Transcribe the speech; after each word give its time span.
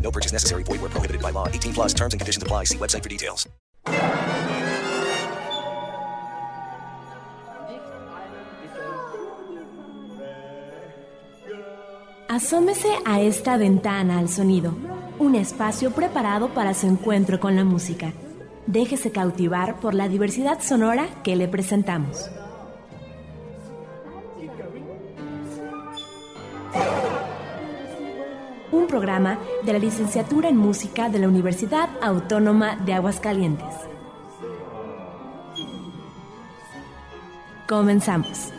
No 0.00 0.12
purchase 0.12 0.32
necessary. 0.32 0.62
Void 0.62 0.80
where 0.80 0.90
prohibited 0.90 1.20
by 1.20 1.32
law. 1.32 1.48
18 1.48 1.74
plus 1.74 1.92
terms 1.92 2.14
and 2.14 2.20
conditions 2.20 2.42
apply. 2.42 2.64
See 2.64 2.78
website 2.78 3.02
for 3.02 3.08
details. 3.08 3.46
Asómese 12.28 12.88
a 13.06 13.20
esta 13.20 13.56
ventana 13.56 14.18
al 14.18 14.28
sonido, 14.28 14.74
un 15.18 15.36
espacio 15.36 15.92
preparado 15.92 16.48
para 16.48 16.74
su 16.74 16.86
encuentro 16.86 17.40
con 17.40 17.56
la 17.56 17.64
música. 17.64 18.12
Déjese 18.66 19.10
cautivar 19.10 19.80
por 19.80 19.94
la 19.94 20.08
diversidad 20.08 20.60
sonora 20.60 21.08
que 21.22 21.36
le 21.36 21.48
presentamos. 21.48 22.28
Un 28.76 28.88
programa 28.88 29.38
de 29.64 29.72
la 29.72 29.78
licenciatura 29.78 30.50
en 30.50 30.58
música 30.58 31.08
de 31.08 31.18
la 31.18 31.28
Universidad 31.28 31.88
Autónoma 32.02 32.76
de 32.76 32.92
Aguascalientes. 32.92 33.74
Comenzamos. 37.66 38.52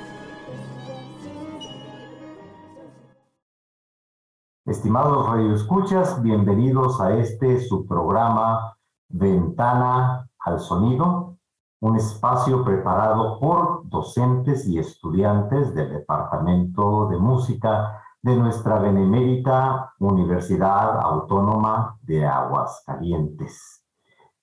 Estimados 4.66 5.30
radioescuchas, 5.30 6.20
bienvenidos 6.24 7.00
a 7.00 7.16
este 7.16 7.62
su 7.62 7.86
programa 7.86 8.76
Ventana 9.10 10.28
al 10.40 10.60
Sonido, 10.60 11.38
un 11.80 11.96
espacio 11.96 12.66
preparado 12.66 13.40
por 13.40 13.88
docentes 13.88 14.68
y 14.68 14.80
estudiantes 14.80 15.76
del 15.76 15.92
Departamento 15.92 17.08
de 17.08 17.18
Música 17.18 18.02
de 18.22 18.36
nuestra 18.36 18.80
benemérita 18.80 19.94
Universidad 20.00 21.00
Autónoma 21.00 21.98
de 22.02 22.26
Aguascalientes. 22.26 23.84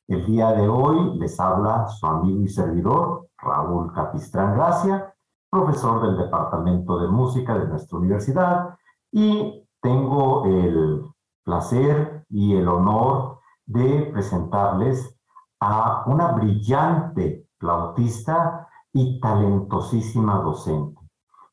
El 0.06 0.26
día 0.26 0.52
de 0.52 0.68
hoy 0.68 1.18
les 1.18 1.38
habla 1.40 1.88
su 1.88 2.06
amigo 2.06 2.42
y 2.42 2.48
servidor, 2.48 3.28
Raúl 3.38 3.92
Capistrán 3.92 4.54
Gracia, 4.54 5.14
profesor 5.50 6.02
del 6.02 6.16
Departamento 6.16 6.98
de 6.98 7.08
Música 7.08 7.58
de 7.58 7.66
nuestra 7.66 7.98
universidad, 7.98 8.76
y 9.10 9.66
tengo 9.80 10.46
el 10.46 11.02
placer 11.42 12.24
y 12.28 12.56
el 12.56 12.68
honor 12.68 13.38
de 13.66 14.10
presentarles 14.12 15.18
a 15.60 16.04
una 16.06 16.32
brillante 16.32 17.48
flautista 17.58 18.68
y 18.92 19.20
talentosísima 19.20 20.36
docente. 20.36 21.03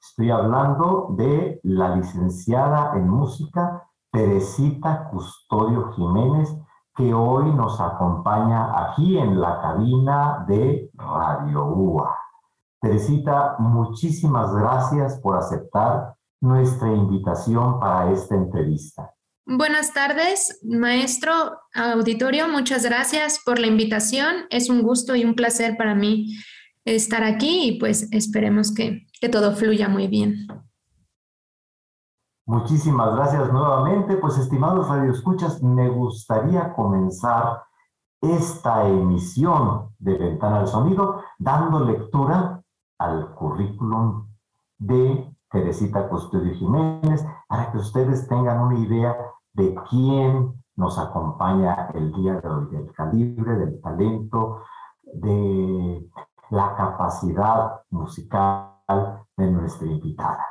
Estoy 0.02 0.32
hablando 0.32 1.14
de 1.16 1.60
la 1.64 1.96
licenciada 1.96 2.94
en 2.96 3.08
música 3.08 3.88
Teresita 4.12 5.08
Custodio 5.12 5.92
Jiménez, 5.94 6.50
que 6.96 7.14
hoy 7.14 7.54
nos 7.54 7.80
acompaña 7.80 8.84
aquí 8.84 9.20
en 9.20 9.40
la 9.40 9.62
cabina 9.62 10.44
de 10.48 10.90
Radio 10.96 11.66
UA. 11.68 12.18
Teresita, 12.82 13.58
muchísimas 13.60 14.52
gracias 14.56 15.20
por 15.20 15.38
aceptar 15.38 16.16
nuestra 16.42 16.92
invitación 16.92 17.80
para 17.80 18.12
esta 18.12 18.34
entrevista. 18.34 19.14
Buenas 19.46 19.94
tardes, 19.94 20.60
maestro 20.64 21.32
auditorio. 21.76 22.48
Muchas 22.48 22.84
gracias 22.84 23.40
por 23.46 23.60
la 23.60 23.68
invitación. 23.68 24.48
Es 24.50 24.68
un 24.68 24.82
gusto 24.82 25.16
y 25.16 25.26
un 25.26 25.36
placer 25.36 25.78
para 25.78 25.94
mí 25.94 26.36
estar 26.86 27.24
aquí 27.24 27.70
y 27.70 27.80
pues 27.80 28.08
esperemos 28.12 28.74
que, 28.74 29.08
que 29.20 29.30
todo 29.30 29.56
fluya 29.56 29.88
muy 29.88 30.08
bien. 30.08 30.48
Muchísimas 32.46 33.16
gracias 33.16 33.52
nuevamente. 33.52 34.18
Pues 34.18 34.38
estimados 34.38 34.88
radioescuchas, 34.90 35.62
me 35.62 35.90
gustaría 35.90 36.74
comenzar 36.74 37.62
esta 38.22 38.88
emisión 38.88 39.90
de 40.00 40.18
Ventana 40.18 40.60
al 40.60 40.68
Sonido 40.68 41.24
dando 41.40 41.86
lectura 41.86 42.62
al 43.00 43.34
currículum 43.34 44.28
de 44.78 45.34
Teresita 45.50 46.08
Custodio 46.08 46.54
Jiménez 46.54 47.26
para 47.48 47.72
que 47.72 47.80
ustedes 47.80 48.28
tengan 48.28 48.60
una 48.60 48.80
idea 48.80 49.16
de 49.54 49.76
quién 49.90 50.54
nos 50.76 50.98
acompaña 50.98 51.90
el 51.94 52.12
día 52.14 52.40
de 52.40 52.48
hoy, 52.48 52.68
del 52.72 52.92
calibre, 52.94 53.56
del 53.56 53.82
talento, 53.82 54.64
capacidad 56.92 57.82
musical 57.90 59.26
de 59.38 59.52
nuestra 59.52 59.88
invitada. 59.88 60.46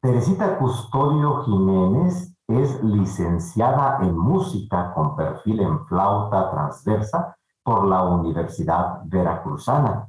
Teresita 0.00 0.58
Custodio 0.58 1.44
Jiménez 1.44 2.36
es 2.46 2.82
licenciada 2.82 3.98
en 4.00 4.16
música 4.16 4.92
con 4.94 5.16
perfil 5.16 5.60
en 5.60 5.86
flauta 5.86 6.50
transversa 6.50 7.36
por 7.62 7.86
la 7.86 8.02
Universidad 8.02 9.00
Veracruzana. 9.04 10.08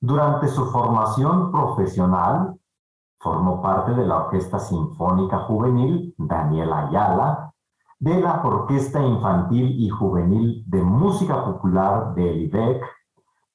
Durante 0.00 0.48
su 0.48 0.66
formación 0.66 1.50
profesional, 1.52 2.58
formó 3.18 3.60
parte 3.60 3.92
de 3.92 4.06
la 4.06 4.24
Orquesta 4.24 4.58
Sinfónica 4.58 5.40
Juvenil 5.40 6.14
Daniela 6.16 6.88
Ayala, 6.88 7.52
de 7.98 8.20
la 8.20 8.42
Orquesta 8.42 9.02
Infantil 9.02 9.74
y 9.78 9.88
Juvenil 9.88 10.64
de 10.66 10.82
Música 10.82 11.44
Popular 11.44 12.14
de 12.14 12.34
IBEC, 12.34 12.84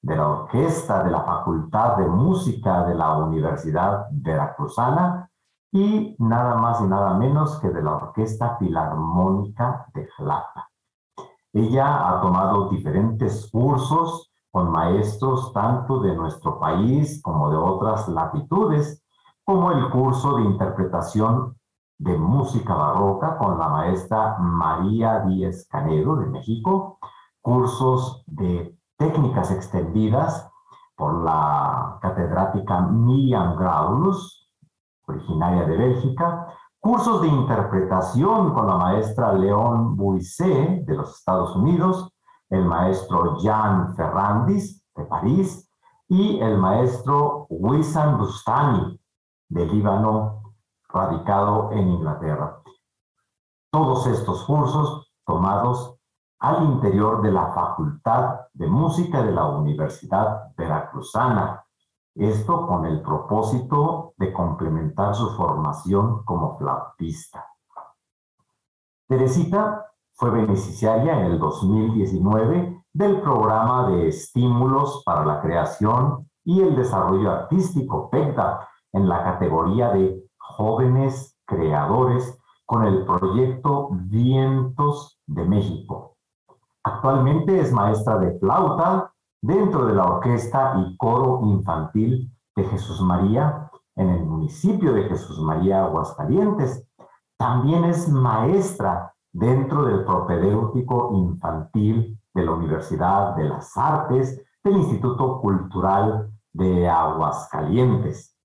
de 0.02 0.16
la 0.16 0.28
Orquesta 0.28 1.04
de 1.04 1.12
la 1.12 1.22
Facultad 1.22 1.98
de 1.98 2.08
Música 2.08 2.86
de 2.86 2.96
la 2.96 3.18
Universidad 3.18 4.08
Veracruzana 4.12 5.30
y 5.72 6.16
nada 6.20 6.56
más 6.56 6.82
y 6.82 6.86
nada 6.86 7.14
menos 7.14 7.60
que 7.60 7.70
de 7.70 7.82
la 7.82 7.96
Orquesta 7.96 8.58
Filarmónica 8.58 9.86
de 9.94 10.08
Jalapa. 10.08 10.70
Ella 11.54 12.10
ha 12.10 12.22
tomado 12.22 12.70
diferentes 12.70 13.50
cursos 13.52 14.32
con 14.52 14.72
maestros 14.72 15.54
tanto 15.54 16.02
de 16.02 16.16
nuestro 16.16 16.60
país 16.60 17.22
como 17.22 17.50
de 17.50 17.58
otras 17.58 18.08
latitudes, 18.10 19.04
como 19.46 19.72
el 19.72 19.90
curso 19.90 20.38
de 20.38 20.44
interpretación 20.44 21.58
de 21.98 22.18
música 22.18 22.74
barroca 22.74 23.38
con 23.38 23.60
la 23.60 23.70
maestra 23.70 24.38
María 24.40 25.20
Díez 25.20 25.68
Canedo 25.70 26.16
de 26.16 26.26
México, 26.26 26.98
cursos 27.42 28.24
de 28.26 28.76
técnicas 29.02 29.50
extendidas 29.50 30.48
por 30.96 31.24
la 31.24 31.98
catedrática 32.04 32.82
Miriam 32.82 33.56
Graulus, 33.56 34.48
originaria 35.08 35.66
de 35.66 35.76
Bélgica, 35.76 36.54
cursos 36.80 37.20
de 37.24 37.28
interpretación 37.28 38.54
con 38.54 38.68
la 38.68 38.76
maestra 38.76 39.34
León 39.34 39.98
Buissé 39.98 40.84
de 40.86 40.94
los 40.94 41.18
Estados 41.18 41.56
Unidos 41.56 42.14
el 42.52 42.64
maestro 42.66 43.40
Jean 43.40 43.96
Ferrandis 43.96 44.86
de 44.96 45.06
París 45.06 45.68
y 46.08 46.40
el 46.40 46.60
maestro 46.60 47.48
Wissam 47.50 48.20
Bustani 48.20 49.00
de 49.50 49.66
Líbano, 49.66 50.54
radicado 50.90 51.72
en 51.72 51.90
Inglaterra. 51.90 52.62
Todos 53.72 54.06
estos 54.06 54.44
cursos 54.44 55.12
tomados 55.26 56.01
al 56.42 56.64
interior 56.64 57.22
de 57.22 57.32
la 57.32 57.52
Facultad 57.54 58.48
de 58.54 58.66
Música 58.66 59.22
de 59.22 59.32
la 59.32 59.48
Universidad 59.48 60.52
Veracruzana. 60.58 61.64
Esto 62.16 62.66
con 62.66 62.86
el 62.88 63.02
propósito 63.02 64.14
de 64.18 64.34
complementar 64.34 65.14
su 65.14 65.30
formación 65.36 66.24
como 66.24 66.58
flautista. 66.58 67.48
Teresita 69.08 69.86
fue 70.14 70.32
beneficiaria 70.32 71.20
en 71.20 71.32
el 71.32 71.40
2019 71.40 72.86
del 72.92 73.22
programa 73.22 73.88
de 73.90 74.08
estímulos 74.08 75.04
para 75.06 75.24
la 75.24 75.42
creación 75.42 76.28
y 76.44 76.62
el 76.62 76.76
desarrollo 76.76 77.32
artístico 77.32 78.10
PECDA 78.10 78.68
en 78.94 79.08
la 79.08 79.24
categoría 79.24 79.90
de 79.90 80.28
jóvenes 80.38 81.38
creadores 81.46 82.36
con 82.66 82.84
el 82.84 83.06
proyecto 83.06 83.90
Vientos 83.92 85.20
de 85.28 85.46
México. 85.46 86.11
Actualmente 86.84 87.60
es 87.60 87.72
maestra 87.72 88.18
de 88.18 88.40
flauta 88.40 89.14
dentro 89.42 89.86
de 89.86 89.94
la 89.94 90.06
orquesta 90.06 90.76
y 90.78 90.98
coro 90.98 91.42
infantil 91.44 92.32
de 92.56 92.64
Jesús 92.66 93.02
María 93.02 93.70
en 93.96 94.10
el 94.10 94.26
municipio 94.26 94.94
de 94.94 95.04
Jesús 95.04 95.40
María, 95.40 95.84
Aguascalientes. 95.84 96.88
También 97.38 97.86
es 97.86 98.10
maestra 98.10 99.14
dentro 99.32 99.84
del 99.84 100.04
propedéutico 100.06 101.12
infantil 101.14 102.20
de 102.34 102.46
la 102.46 102.52
Universidad 102.52 103.36
de 103.36 103.46
las 103.46 103.78
Artes 103.78 104.44
del 104.64 104.78
Instituto 104.78 105.40
Cultural 105.40 106.32
de 106.54 106.90
Aguascalientes. 106.90 108.36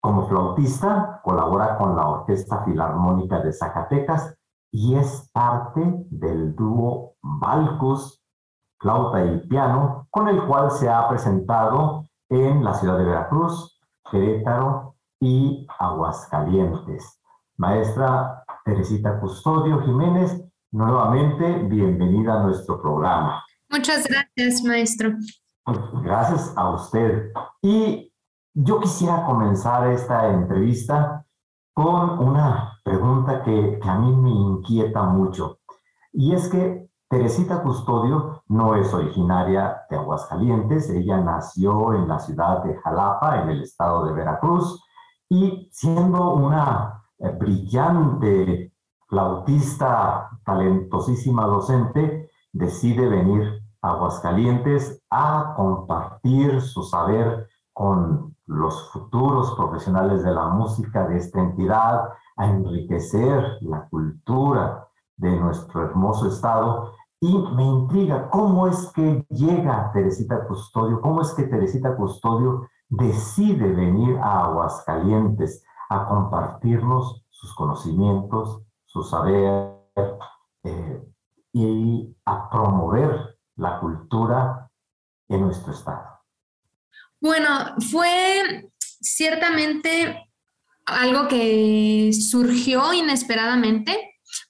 Como 0.00 0.28
flautista, 0.28 1.20
colabora 1.22 1.76
con 1.78 1.96
la 1.96 2.08
Orquesta 2.08 2.64
Filarmónica 2.64 3.40
de 3.40 3.52
Zacatecas 3.52 4.36
y 4.74 4.96
es 4.96 5.30
parte 5.32 5.80
del 6.10 6.56
dúo 6.56 7.14
Balcus, 7.22 8.20
flauta 8.80 9.24
y 9.24 9.46
piano, 9.46 10.08
con 10.10 10.26
el 10.26 10.44
cual 10.46 10.72
se 10.72 10.90
ha 10.90 11.08
presentado 11.08 12.08
en 12.28 12.64
la 12.64 12.74
ciudad 12.74 12.98
de 12.98 13.04
Veracruz, 13.04 13.80
Querétaro 14.10 14.96
y 15.20 15.64
Aguascalientes. 15.78 17.22
Maestra 17.56 18.44
Teresita 18.64 19.20
Custodio 19.20 19.80
Jiménez, 19.82 20.42
nuevamente 20.72 21.58
bienvenida 21.68 22.40
a 22.40 22.42
nuestro 22.42 22.82
programa. 22.82 23.44
Muchas 23.70 24.08
gracias, 24.08 24.64
maestro. 24.64 25.12
Gracias 26.02 26.52
a 26.56 26.70
usted. 26.70 27.30
Y 27.62 28.12
yo 28.54 28.80
quisiera 28.80 29.24
comenzar 29.24 29.86
esta 29.92 30.30
entrevista 30.30 31.24
con 31.72 32.18
una 32.18 32.73
pregunta 32.84 33.42
que, 33.42 33.80
a 33.82 33.98
mí 33.98 34.14
me 34.14 34.30
inquieta 34.30 35.02
mucho. 35.04 35.58
Y 36.12 36.34
es 36.34 36.48
que 36.48 36.88
Teresita 37.08 37.62
Custodio 37.62 38.42
no 38.48 38.76
es 38.76 38.92
originaria 38.92 39.82
de 39.90 39.96
Aguascalientes, 39.96 40.90
ella 40.90 41.18
nació 41.18 41.94
en 41.94 42.06
la 42.06 42.18
ciudad 42.20 42.62
de 42.62 42.76
Jalapa, 42.76 43.42
en 43.42 43.50
el 43.50 43.62
estado 43.62 44.04
de 44.04 44.12
Veracruz, 44.12 44.84
y 45.28 45.68
siendo 45.72 46.34
una 46.34 47.02
eh, 47.18 47.30
brillante 47.30 48.72
flautista, 49.08 50.30
talentosísima 50.44 51.46
docente, 51.46 52.30
decide 52.52 53.08
venir 53.08 53.62
a 53.80 53.90
Aguascalientes 53.90 55.02
a 55.10 55.54
compartir 55.56 56.60
su 56.60 56.82
saber 56.82 57.48
con 57.72 58.34
los 58.46 58.90
futuros 58.90 59.54
profesionales 59.54 60.22
de 60.22 60.32
la 60.32 60.48
música 60.48 61.06
de 61.06 61.16
esta 61.16 61.40
entidad, 61.40 62.10
a 62.36 62.46
enriquecer 62.46 63.58
la 63.60 63.88
cultura 63.88 64.88
de 65.16 65.36
nuestro 65.36 65.84
hermoso 65.84 66.28
estado. 66.28 66.92
Y 67.20 67.38
me 67.54 67.64
intriga 67.64 68.28
cómo 68.30 68.66
es 68.66 68.92
que 68.94 69.24
llega 69.30 69.90
Teresita 69.92 70.46
Custodio, 70.46 71.00
cómo 71.00 71.22
es 71.22 71.32
que 71.32 71.44
Teresita 71.44 71.96
Custodio 71.96 72.68
decide 72.88 73.72
venir 73.72 74.18
a 74.18 74.44
Aguascalientes 74.44 75.64
a 75.88 76.06
compartirnos 76.06 77.24
sus 77.30 77.54
conocimientos, 77.54 78.62
su 78.84 79.02
saber 79.02 79.74
eh, 80.64 81.02
y 81.52 82.16
a 82.24 82.50
promover 82.50 83.38
la 83.56 83.80
cultura 83.80 84.70
en 85.28 85.40
nuestro 85.42 85.72
estado. 85.72 86.04
Bueno, 87.20 87.48
fue 87.90 88.70
ciertamente 88.78 90.30
algo 90.86 91.28
que 91.28 92.10
surgió 92.12 92.92
inesperadamente. 92.92 93.96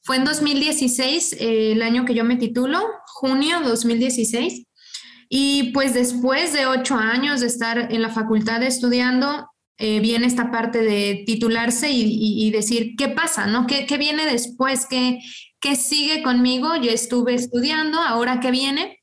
Fue 0.03 0.17
en 0.17 0.25
2016, 0.25 1.33
eh, 1.35 1.73
el 1.73 1.83
año 1.83 2.05
que 2.05 2.15
yo 2.15 2.25
me 2.25 2.37
titulo, 2.37 2.81
junio 3.07 3.61
2016. 3.61 4.67
Y 5.29 5.73
pues 5.73 5.95
después 5.95 6.53
de 6.53 6.67
ocho 6.67 6.97
años 6.97 7.41
de 7.41 7.47
estar 7.47 7.93
en 7.93 8.03
la 8.03 8.11
facultad 8.11 8.63
estudiando, 8.63 9.49
eh, 9.77 9.99
viene 10.01 10.27
esta 10.27 10.53
parte 10.53 10.83
de 10.83 11.25
titularse 11.27 11.91
y, 11.91 12.51
decir, 12.53 12.95
¿qué 12.97 13.09
pasa? 13.09 13.47
¿no? 13.47 13.67
¿Qué, 13.67 13.87
¿Qué, 13.87 13.99
viene 13.99 14.25
después? 14.27 14.87
¿Qué, 14.89 15.19
¿Qué 15.59 15.75
sigue 15.75 16.23
conmigo? 16.23 16.77
Yo 16.77 16.91
estuve 16.91 17.35
estudiando, 17.35 17.99
¿ahora 17.99 18.39
qué 18.39 18.51
viene? 18.51 19.01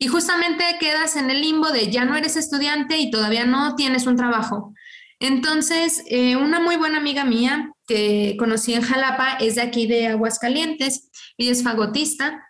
Y 0.00 0.06
justamente 0.06 0.64
quedas 0.80 1.16
en 1.16 1.30
el 1.30 1.40
limbo 1.40 1.70
de 1.70 1.90
ya 1.90 2.04
no 2.04 2.16
eres 2.16 2.36
estudiante 2.36 2.98
y 2.98 3.10
todavía 3.10 3.44
no 3.44 3.76
tienes 3.76 4.06
un 4.06 4.16
trabajo. 4.16 4.72
Entonces, 5.20 6.02
eh, 6.06 6.36
una 6.36 6.60
muy 6.60 6.76
buena 6.76 6.98
amiga 6.98 7.24
mía 7.24 7.72
que 7.86 8.36
conocí 8.38 8.74
en 8.74 8.82
Jalapa 8.82 9.34
es 9.40 9.56
de 9.56 9.62
aquí 9.62 9.86
de 9.86 10.08
Aguascalientes, 10.08 11.10
ella 11.36 11.52
es 11.52 11.64
fagotista 11.64 12.44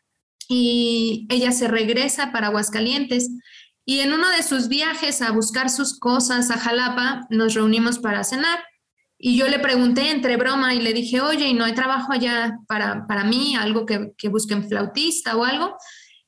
y 0.48 1.26
ella 1.30 1.52
se 1.52 1.68
regresa 1.68 2.32
para 2.32 2.48
Aguascalientes 2.48 3.30
y 3.86 4.00
en 4.00 4.12
uno 4.12 4.28
de 4.30 4.42
sus 4.42 4.68
viajes 4.68 5.22
a 5.22 5.30
buscar 5.30 5.70
sus 5.70 5.98
cosas 5.98 6.50
a 6.50 6.58
Jalapa 6.58 7.26
nos 7.30 7.54
reunimos 7.54 7.98
para 7.98 8.22
cenar 8.22 8.62
y 9.16 9.36
yo 9.36 9.48
le 9.48 9.58
pregunté 9.58 10.10
entre 10.10 10.36
broma 10.36 10.74
y 10.74 10.80
le 10.80 10.92
dije, 10.92 11.20
oye, 11.20 11.48
¿y 11.48 11.54
no 11.54 11.64
hay 11.64 11.74
trabajo 11.74 12.12
allá 12.12 12.58
para, 12.68 13.06
para 13.06 13.24
mí, 13.24 13.56
algo 13.56 13.86
que, 13.86 14.12
que 14.16 14.28
busquen 14.28 14.68
flautista 14.68 15.36
o 15.36 15.44
algo? 15.44 15.76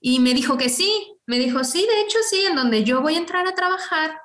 Y 0.01 0.19
me 0.19 0.35
dijo 0.35 0.57
que 0.57 0.69
sí, 0.69 0.91
me 1.27 1.39
dijo, 1.39 1.63
sí, 1.63 1.87
de 1.87 2.01
hecho 2.01 2.19
sí, 2.29 2.41
en 2.49 2.57
donde 2.57 2.83
yo 2.83 3.01
voy 3.01 3.15
a 3.15 3.19
entrar 3.19 3.47
a 3.47 3.55
trabajar, 3.55 4.19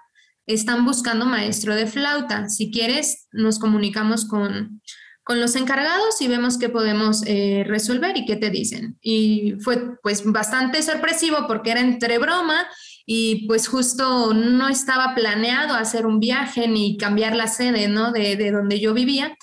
están 0.45 0.85
buscando 0.85 1.25
maestro 1.25 1.75
de 1.75 1.87
flauta. 1.87 2.49
Si 2.49 2.71
quieres, 2.71 3.27
nos 3.31 3.59
comunicamos 3.59 4.25
con, 4.25 4.81
con 5.23 5.39
los 5.39 5.55
encargados 5.55 6.21
y 6.21 6.27
vemos 6.27 6.57
qué 6.57 6.69
podemos 6.69 7.23
eh, 7.25 7.63
resolver 7.67 8.15
y 8.17 8.25
qué 8.25 8.35
te 8.35 8.49
dicen. 8.49 8.97
Y 9.01 9.55
fue 9.61 9.97
pues 10.01 10.23
bastante 10.25 10.81
sorpresivo 10.81 11.47
porque 11.47 11.71
era 11.71 11.81
entre 11.81 12.17
broma 12.17 12.67
y 13.05 13.47
pues 13.47 13.67
justo 13.67 14.33
no 14.33 14.67
estaba 14.67 15.15
planeado 15.15 15.75
hacer 15.75 16.05
un 16.05 16.19
viaje 16.19 16.67
ni 16.67 16.97
cambiar 16.97 17.35
la 17.35 17.47
sede, 17.47 17.87
¿no? 17.87 18.11
De, 18.11 18.35
de 18.35 18.51
donde 18.51 18.79
yo 18.79 18.93
vivía 18.93 19.35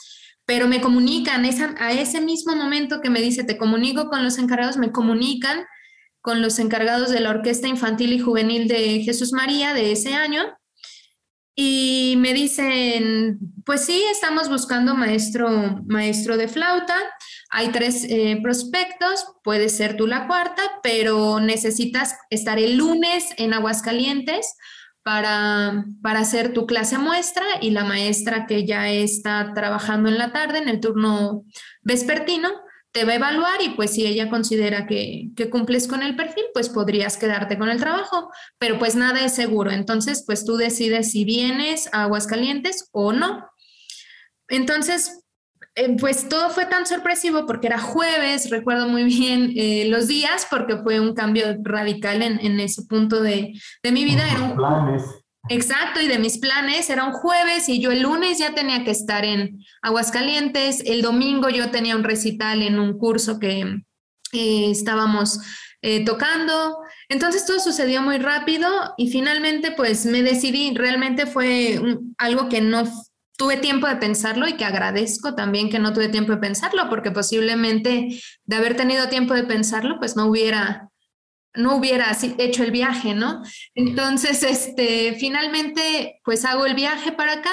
pero 0.44 0.68
me 0.68 0.80
comunican 0.80 1.44
esa, 1.44 1.74
a 1.78 1.92
ese 1.92 2.20
mismo 2.20 2.54
momento 2.56 3.00
que 3.00 3.10
me 3.10 3.20
dice, 3.20 3.44
te 3.44 3.56
comunico 3.56 4.08
con 4.08 4.24
los 4.24 4.38
encargados, 4.38 4.76
me 4.76 4.92
comunican 4.92 5.64
con 6.20 6.42
los 6.42 6.58
encargados 6.58 7.10
de 7.10 7.20
la 7.20 7.30
Orquesta 7.30 7.68
Infantil 7.68 8.12
y 8.12 8.18
Juvenil 8.18 8.68
de 8.68 9.02
Jesús 9.02 9.32
María 9.32 9.72
de 9.74 9.92
ese 9.92 10.14
año. 10.14 10.42
Y 11.54 12.14
me 12.18 12.32
dicen, 12.32 13.38
pues 13.66 13.84
sí, 13.84 14.02
estamos 14.10 14.48
buscando 14.48 14.94
maestro, 14.94 15.82
maestro 15.86 16.38
de 16.38 16.48
flauta. 16.48 16.96
Hay 17.50 17.68
tres 17.68 18.04
eh, 18.08 18.38
prospectos, 18.42 19.26
puede 19.44 19.68
ser 19.68 19.96
tú 19.96 20.06
la 20.06 20.26
cuarta, 20.26 20.62
pero 20.82 21.40
necesitas 21.40 22.16
estar 22.30 22.58
el 22.58 22.76
lunes 22.76 23.34
en 23.36 23.52
Aguascalientes 23.52 24.56
para, 25.02 25.84
para 26.02 26.20
hacer 26.20 26.54
tu 26.54 26.66
clase 26.66 26.96
muestra 26.96 27.44
y 27.60 27.70
la 27.70 27.84
maestra 27.84 28.46
que 28.46 28.64
ya 28.64 28.88
está 28.88 29.52
trabajando 29.54 30.08
en 30.08 30.16
la 30.16 30.32
tarde, 30.32 30.58
en 30.58 30.68
el 30.68 30.80
turno 30.80 31.44
vespertino, 31.82 32.48
te 32.92 33.04
va 33.04 33.12
a 33.12 33.16
evaluar 33.16 33.62
y 33.62 33.70
pues 33.70 33.92
si 33.92 34.06
ella 34.06 34.28
considera 34.28 34.86
que, 34.86 35.30
cumples 35.50 35.88
con 35.88 36.02
el 36.02 36.14
perfil, 36.14 36.44
pues 36.52 36.68
podrías 36.68 37.16
quedarte 37.16 37.58
con 37.58 37.68
el 37.68 37.80
trabajo, 37.80 38.30
pero 38.58 38.78
pues 38.78 38.94
nada 38.94 39.24
es 39.24 39.34
seguro. 39.34 39.70
Entonces, 39.70 40.24
pues 40.26 40.44
tú 40.44 40.56
decides 40.56 41.10
si 41.10 41.24
vienes 41.24 41.88
a 41.92 42.02
Aguascalientes 42.02 42.88
o 42.92 43.12
no. 43.12 43.48
Entonces, 44.48 45.24
eh, 45.74 45.96
pues 45.98 46.28
todo 46.28 46.50
fue 46.50 46.66
tan 46.66 46.84
sorpresivo 46.84 47.46
porque 47.46 47.68
era 47.68 47.78
jueves, 47.78 48.50
recuerdo 48.50 48.86
muy 48.88 49.04
bien 49.04 49.52
eh, 49.56 49.86
los 49.88 50.06
días 50.06 50.46
porque 50.50 50.76
fue 50.76 51.00
un 51.00 51.14
cambio 51.14 51.46
radical 51.62 52.20
en, 52.20 52.60
ese 52.60 52.82
punto 52.82 53.22
de, 53.22 53.54
mi 53.82 54.04
vida. 54.04 54.24
Un, 54.38 54.56
Exacto, 55.48 56.00
y 56.00 56.06
de 56.06 56.18
mis 56.18 56.38
planes 56.38 56.88
era 56.88 57.04
un 57.04 57.12
jueves 57.12 57.68
y 57.68 57.80
yo 57.80 57.90
el 57.90 58.02
lunes 58.02 58.38
ya 58.38 58.54
tenía 58.54 58.84
que 58.84 58.92
estar 58.92 59.24
en 59.24 59.58
Aguascalientes, 59.82 60.82
el 60.86 61.02
domingo 61.02 61.48
yo 61.48 61.70
tenía 61.70 61.96
un 61.96 62.04
recital 62.04 62.62
en 62.62 62.78
un 62.78 62.96
curso 62.96 63.40
que 63.40 63.60
eh, 64.32 64.70
estábamos 64.70 65.40
eh, 65.82 66.04
tocando. 66.04 66.78
Entonces 67.08 67.44
todo 67.44 67.58
sucedió 67.58 68.02
muy 68.02 68.18
rápido 68.18 68.68
y 68.96 69.10
finalmente 69.10 69.72
pues 69.72 70.06
me 70.06 70.22
decidí, 70.22 70.72
realmente 70.74 71.26
fue 71.26 71.80
algo 72.18 72.48
que 72.48 72.60
no 72.60 72.84
tuve 73.36 73.56
tiempo 73.56 73.88
de 73.88 73.96
pensarlo 73.96 74.46
y 74.46 74.52
que 74.52 74.64
agradezco 74.64 75.34
también 75.34 75.70
que 75.70 75.80
no 75.80 75.92
tuve 75.92 76.08
tiempo 76.08 76.32
de 76.32 76.38
pensarlo 76.38 76.88
porque 76.88 77.10
posiblemente 77.10 78.20
de 78.44 78.56
haber 78.56 78.76
tenido 78.76 79.08
tiempo 79.08 79.34
de 79.34 79.42
pensarlo 79.42 79.98
pues 79.98 80.14
no 80.14 80.26
hubiera 80.26 80.91
no 81.54 81.76
hubiera 81.76 82.16
hecho 82.38 82.64
el 82.64 82.70
viaje, 82.70 83.14
¿no? 83.14 83.42
Entonces, 83.74 84.42
este, 84.42 85.14
finalmente, 85.18 86.20
pues 86.24 86.44
hago 86.44 86.66
el 86.66 86.74
viaje 86.74 87.12
para 87.12 87.34
acá. 87.34 87.52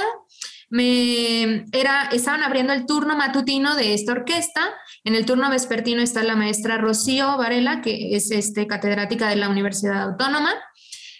Me 0.71 1.65
era, 1.71 2.09
estaban 2.11 2.43
abriendo 2.43 2.73
el 2.73 2.85
turno 2.85 3.15
matutino 3.15 3.75
de 3.75 3.93
esta 3.93 4.11
orquesta. 4.11 4.61
En 5.03 5.15
el 5.15 5.25
turno 5.25 5.49
vespertino 5.49 6.01
está 6.01 6.23
la 6.23 6.35
maestra 6.35 6.77
Rocío 6.77 7.37
Varela, 7.37 7.81
que 7.81 8.15
es 8.15 8.31
este, 8.31 8.67
catedrática 8.67 9.27
de 9.29 9.35
la 9.35 9.49
Universidad 9.49 10.03
Autónoma. 10.03 10.53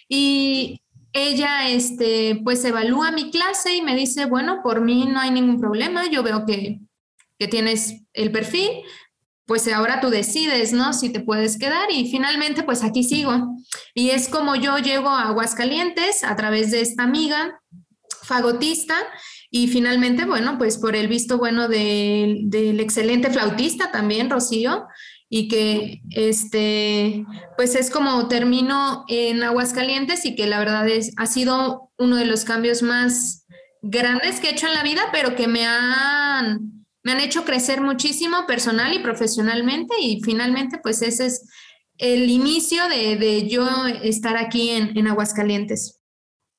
Y 0.08 0.80
ella, 1.12 1.68
este, 1.68 2.40
pues 2.44 2.64
evalúa 2.64 3.10
mi 3.10 3.30
clase 3.30 3.74
y 3.74 3.82
me 3.82 3.96
dice, 3.96 4.26
bueno, 4.26 4.60
por 4.62 4.80
mí 4.80 5.06
no 5.06 5.20
hay 5.20 5.32
ningún 5.32 5.60
problema. 5.60 6.08
Yo 6.08 6.22
veo 6.22 6.46
que, 6.46 6.78
que 7.38 7.48
tienes 7.48 8.04
el 8.12 8.30
perfil, 8.30 8.68
pues 9.50 9.66
ahora 9.66 10.00
tú 10.00 10.10
decides, 10.10 10.72
¿no? 10.72 10.92
Si 10.92 11.08
te 11.08 11.18
puedes 11.18 11.58
quedar 11.58 11.90
y 11.90 12.08
finalmente 12.08 12.62
pues 12.62 12.84
aquí 12.84 13.02
sigo. 13.02 13.56
Y 13.94 14.10
es 14.10 14.28
como 14.28 14.54
yo 14.54 14.78
llego 14.78 15.08
a 15.08 15.26
Aguascalientes 15.26 16.22
a 16.22 16.36
través 16.36 16.70
de 16.70 16.82
esta 16.82 17.02
amiga 17.02 17.60
fagotista 18.22 18.94
y 19.50 19.66
finalmente, 19.66 20.24
bueno, 20.24 20.56
pues 20.56 20.78
por 20.78 20.94
el 20.94 21.08
visto 21.08 21.36
bueno 21.36 21.66
del 21.66 22.78
excelente 22.78 23.28
flautista 23.28 23.90
también, 23.90 24.30
Rocío, 24.30 24.86
y 25.28 25.48
que 25.48 26.00
este, 26.10 27.26
pues 27.56 27.74
es 27.74 27.90
como 27.90 28.28
termino 28.28 29.04
en 29.08 29.42
Aguascalientes 29.42 30.26
y 30.26 30.36
que 30.36 30.46
la 30.46 30.60
verdad 30.60 30.88
es, 30.88 31.12
ha 31.16 31.26
sido 31.26 31.90
uno 31.98 32.14
de 32.14 32.26
los 32.26 32.44
cambios 32.44 32.82
más 32.82 33.48
grandes 33.82 34.38
que 34.38 34.50
he 34.50 34.52
hecho 34.52 34.68
en 34.68 34.74
la 34.74 34.84
vida, 34.84 35.02
pero 35.10 35.34
que 35.34 35.48
me 35.48 35.66
han 35.66 36.79
me 37.02 37.12
han 37.12 37.20
hecho 37.20 37.44
crecer 37.44 37.80
muchísimo 37.80 38.46
personal 38.46 38.92
y 38.94 39.02
profesionalmente 39.02 39.94
y 40.00 40.20
finalmente 40.22 40.78
pues 40.82 41.02
ese 41.02 41.26
es 41.26 41.48
el 41.98 42.30
inicio 42.30 42.88
de, 42.88 43.48
yo 43.48 43.66
estar 44.02 44.36
aquí 44.36 44.70
en, 44.70 44.96
en, 44.96 45.06
Aguascalientes. 45.06 46.02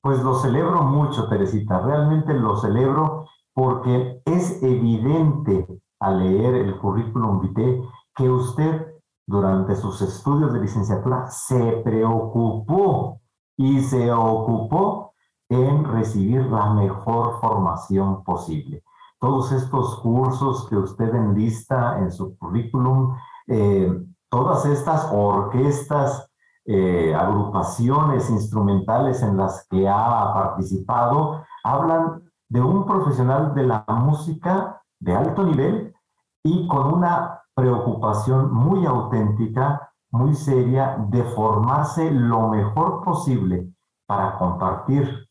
Pues 0.00 0.20
lo 0.20 0.40
celebro 0.40 0.82
mucho, 0.82 1.28
Teresita, 1.28 1.80
realmente 1.80 2.32
lo 2.32 2.56
celebro 2.56 3.28
porque 3.52 4.20
es 4.24 4.62
evidente 4.62 5.66
al 6.00 6.20
leer 6.20 6.54
el 6.54 6.78
currículum 6.78 7.40
vitae 7.40 7.82
que 8.14 8.28
usted 8.28 8.86
durante 9.26 9.76
sus 9.76 10.00
estudios 10.02 10.52
de 10.52 10.60
licenciatura 10.60 11.28
se 11.30 11.80
preocupó 11.84 13.20
y 13.56 13.80
se 13.80 14.10
ocupó 14.10 15.14
en 15.48 15.84
recibir 15.84 16.42
la 16.46 16.72
mejor 16.72 17.40
formación 17.40 18.24
posible 18.24 18.82
todos 19.22 19.52
estos 19.52 20.00
cursos 20.00 20.68
que 20.68 20.76
usted 20.76 21.14
enlista 21.14 21.96
en 22.00 22.10
su 22.10 22.36
currículum, 22.36 23.16
eh, 23.46 23.88
todas 24.28 24.66
estas 24.66 25.08
orquestas, 25.12 26.28
eh, 26.64 27.14
agrupaciones 27.14 28.28
instrumentales 28.30 29.22
en 29.22 29.36
las 29.36 29.64
que 29.70 29.88
ha 29.88 30.34
participado, 30.34 31.44
hablan 31.62 32.24
de 32.48 32.60
un 32.62 32.84
profesional 32.84 33.54
de 33.54 33.62
la 33.62 33.84
música 33.86 34.82
de 34.98 35.14
alto 35.14 35.44
nivel 35.44 35.94
y 36.42 36.66
con 36.66 36.92
una 36.92 37.44
preocupación 37.54 38.52
muy 38.52 38.84
auténtica, 38.86 39.92
muy 40.10 40.34
seria 40.34 40.96
de 41.10 41.22
formarse 41.22 42.10
lo 42.10 42.48
mejor 42.48 43.04
posible 43.04 43.72
para 44.04 44.36
compartir 44.36 45.28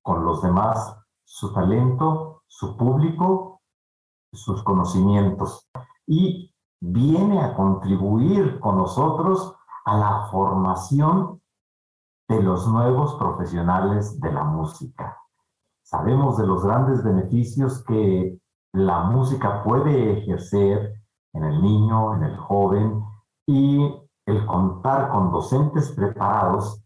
con 0.00 0.24
los 0.24 0.40
demás 0.40 0.96
su 1.24 1.52
talento, 1.52 2.31
su 2.52 2.76
público, 2.76 3.62
sus 4.30 4.62
conocimientos 4.62 5.66
y 6.06 6.54
viene 6.80 7.40
a 7.40 7.54
contribuir 7.54 8.60
con 8.60 8.76
nosotros 8.76 9.56
a 9.86 9.96
la 9.96 10.28
formación 10.30 11.40
de 12.28 12.42
los 12.42 12.68
nuevos 12.68 13.14
profesionales 13.14 14.20
de 14.20 14.32
la 14.32 14.44
música. 14.44 15.18
Sabemos 15.82 16.36
de 16.36 16.46
los 16.46 16.62
grandes 16.62 17.02
beneficios 17.02 17.82
que 17.84 18.38
la 18.74 19.04
música 19.04 19.62
puede 19.64 20.18
ejercer 20.18 20.92
en 21.32 21.44
el 21.44 21.62
niño, 21.62 22.14
en 22.16 22.24
el 22.24 22.36
joven, 22.36 23.02
y 23.46 23.94
el 24.26 24.46
contar 24.46 25.08
con 25.08 25.32
docentes 25.32 25.90
preparados 25.92 26.84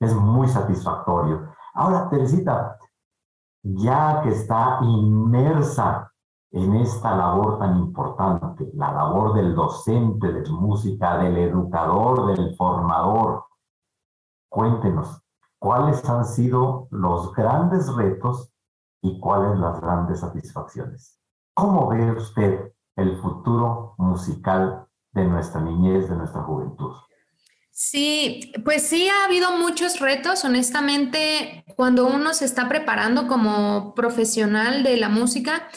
es 0.00 0.14
muy 0.14 0.48
satisfactorio. 0.48 1.52
Ahora, 1.74 2.08
Teresita, 2.08 2.78
ya 3.62 4.20
que 4.22 4.30
está 4.30 4.78
inmersa 4.82 6.10
en 6.52 6.74
esta 6.76 7.16
labor 7.16 7.58
tan 7.58 7.78
importante, 7.78 8.70
la 8.74 8.92
labor 8.92 9.34
del 9.34 9.54
docente 9.54 10.32
de 10.32 10.50
música, 10.50 11.18
del 11.18 11.36
educador, 11.36 12.26
del 12.34 12.56
formador. 12.56 13.44
Cuéntenos, 14.48 15.22
¿cuáles 15.58 16.04
han 16.08 16.24
sido 16.24 16.88
los 16.90 17.32
grandes 17.34 17.94
retos 17.94 18.52
y 19.00 19.20
cuáles 19.20 19.58
las 19.58 19.80
grandes 19.80 20.20
satisfacciones? 20.20 21.20
¿Cómo 21.54 21.88
ve 21.88 22.12
usted 22.12 22.72
el 22.96 23.16
futuro 23.20 23.94
musical 23.98 24.86
de 25.12 25.26
nuestra 25.26 25.60
niñez, 25.60 26.08
de 26.08 26.16
nuestra 26.16 26.42
juventud? 26.42 26.94
Sí, 27.70 28.52
pues 28.64 28.82
sí 28.82 29.08
ha 29.08 29.24
habido 29.24 29.56
muchos 29.56 30.00
retos, 30.00 30.44
honestamente, 30.44 31.64
cuando 31.76 32.06
uno 32.06 32.34
se 32.34 32.44
está 32.44 32.68
preparando 32.68 33.26
como 33.26 33.94
profesional 33.94 34.82
de 34.82 34.96
la 34.96 35.08
música, 35.08 35.68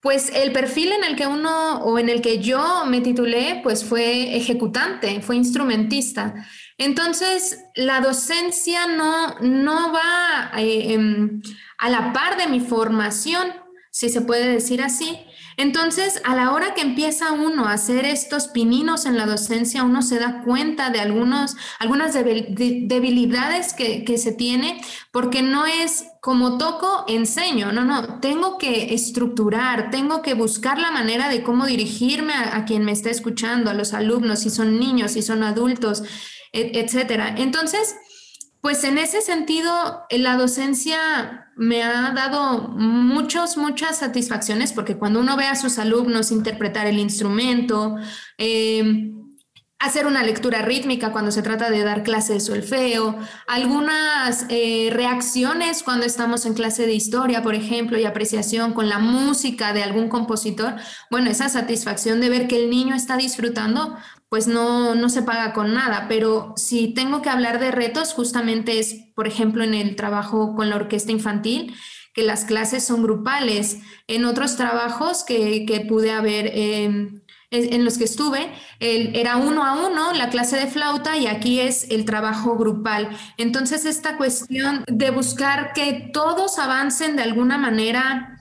pues 0.00 0.30
el 0.32 0.52
perfil 0.52 0.92
en 0.92 1.02
el 1.02 1.16
que 1.16 1.26
uno 1.26 1.80
o 1.80 1.98
en 1.98 2.08
el 2.08 2.22
que 2.22 2.38
yo 2.38 2.84
me 2.86 3.00
titulé, 3.00 3.60
pues 3.62 3.84
fue 3.84 4.36
ejecutante, 4.36 5.20
fue 5.20 5.34
instrumentista. 5.36 6.46
Entonces, 6.78 7.58
la 7.74 8.00
docencia 8.00 8.86
no, 8.86 9.34
no 9.40 9.92
va 9.92 10.52
eh, 10.58 10.92
em, 10.92 11.42
a 11.78 11.90
la 11.90 12.12
par 12.12 12.36
de 12.36 12.46
mi 12.46 12.60
formación, 12.60 13.52
si 13.90 14.08
se 14.08 14.20
puede 14.20 14.48
decir 14.48 14.80
así. 14.80 15.18
Entonces, 15.58 16.20
a 16.24 16.34
la 16.34 16.52
hora 16.52 16.74
que 16.74 16.82
empieza 16.82 17.32
uno 17.32 17.64
a 17.64 17.72
hacer 17.72 18.04
estos 18.04 18.48
pininos 18.48 19.06
en 19.06 19.16
la 19.16 19.24
docencia, 19.24 19.84
uno 19.84 20.02
se 20.02 20.18
da 20.18 20.42
cuenta 20.42 20.90
de 20.90 21.00
algunos, 21.00 21.56
algunas 21.78 22.12
debilidades 22.12 23.72
que, 23.72 24.16
se 24.18 24.32
tiene, 24.32 24.80
porque 25.12 25.42
no 25.42 25.66
es 25.66 26.04
como 26.20 26.58
toco, 26.58 27.04
enseño, 27.08 27.72
no, 27.72 27.84
no, 27.84 28.20
tengo 28.20 28.58
que 28.58 28.94
estructurar, 28.94 29.90
tengo 29.90 30.22
que 30.22 30.34
buscar 30.34 30.78
la 30.78 30.90
manera 30.90 31.28
de 31.28 31.42
cómo 31.42 31.66
dirigirme 31.66 32.34
a, 32.34 32.64
quien 32.64 32.84
me 32.84 32.92
está 32.92 33.10
escuchando, 33.10 33.70
a 33.70 33.74
los 33.74 33.94
alumnos, 33.94 34.40
si 34.40 34.50
son 34.50 34.78
niños, 34.78 35.12
si 35.12 35.22
son 35.22 35.42
adultos, 35.42 36.02
etcétera. 36.52 37.34
Entonces, 37.38 37.96
pues 38.66 38.82
en 38.82 38.98
ese 38.98 39.20
sentido, 39.20 40.04
la 40.10 40.36
docencia 40.36 41.52
me 41.54 41.84
ha 41.84 42.10
dado 42.10 42.66
muchas, 42.66 43.56
muchas 43.56 43.98
satisfacciones 43.98 44.72
porque 44.72 44.96
cuando 44.96 45.20
uno 45.20 45.36
ve 45.36 45.44
a 45.44 45.54
sus 45.54 45.78
alumnos 45.78 46.32
interpretar 46.32 46.88
el 46.88 46.98
instrumento, 46.98 47.94
eh, 48.38 49.12
hacer 49.78 50.08
una 50.08 50.24
lectura 50.24 50.62
rítmica 50.62 51.12
cuando 51.12 51.30
se 51.30 51.42
trata 51.42 51.70
de 51.70 51.84
dar 51.84 52.02
clase 52.02 52.32
de 52.32 52.40
solfeo, 52.40 53.16
algunas 53.46 54.46
eh, 54.48 54.90
reacciones 54.92 55.84
cuando 55.84 56.04
estamos 56.04 56.44
en 56.44 56.54
clase 56.54 56.86
de 56.86 56.94
historia, 56.94 57.44
por 57.44 57.54
ejemplo, 57.54 57.96
y 57.98 58.04
apreciación 58.04 58.72
con 58.72 58.88
la 58.88 58.98
música 58.98 59.74
de 59.74 59.84
algún 59.84 60.08
compositor, 60.08 60.74
bueno, 61.08 61.30
esa 61.30 61.48
satisfacción 61.48 62.20
de 62.20 62.30
ver 62.30 62.48
que 62.48 62.64
el 62.64 62.68
niño 62.68 62.96
está 62.96 63.16
disfrutando, 63.16 63.96
pues 64.28 64.48
no, 64.48 64.94
no 64.94 65.08
se 65.08 65.22
paga 65.22 65.52
con 65.52 65.72
nada, 65.72 66.06
pero 66.08 66.54
si 66.56 66.88
tengo 66.94 67.22
que 67.22 67.30
hablar 67.30 67.60
de 67.60 67.70
retos, 67.70 68.12
justamente 68.12 68.78
es, 68.78 68.94
por 69.14 69.26
ejemplo, 69.26 69.62
en 69.62 69.74
el 69.74 69.94
trabajo 69.96 70.54
con 70.56 70.68
la 70.68 70.76
orquesta 70.76 71.12
infantil, 71.12 71.74
que 72.12 72.22
las 72.22 72.44
clases 72.44 72.84
son 72.84 73.02
grupales. 73.02 73.78
En 74.08 74.24
otros 74.24 74.56
trabajos 74.56 75.22
que, 75.22 75.64
que 75.66 75.80
pude 75.80 76.10
haber, 76.10 76.50
em, 76.54 77.20
en 77.50 77.84
los 77.84 77.98
que 77.98 78.04
estuve, 78.04 78.52
era 78.80 79.36
uno 79.36 79.64
a 79.64 79.86
uno 79.86 80.12
la 80.12 80.30
clase 80.30 80.56
de 80.56 80.66
flauta 80.66 81.16
y 81.16 81.26
aquí 81.26 81.60
es 81.60 81.90
el 81.90 82.04
trabajo 82.04 82.56
grupal. 82.56 83.16
Entonces, 83.36 83.84
esta 83.84 84.16
cuestión 84.16 84.84
de 84.88 85.10
buscar 85.10 85.72
que 85.72 86.10
todos 86.12 86.58
avancen 86.58 87.16
de 87.16 87.22
alguna 87.22 87.58
manera 87.58 88.38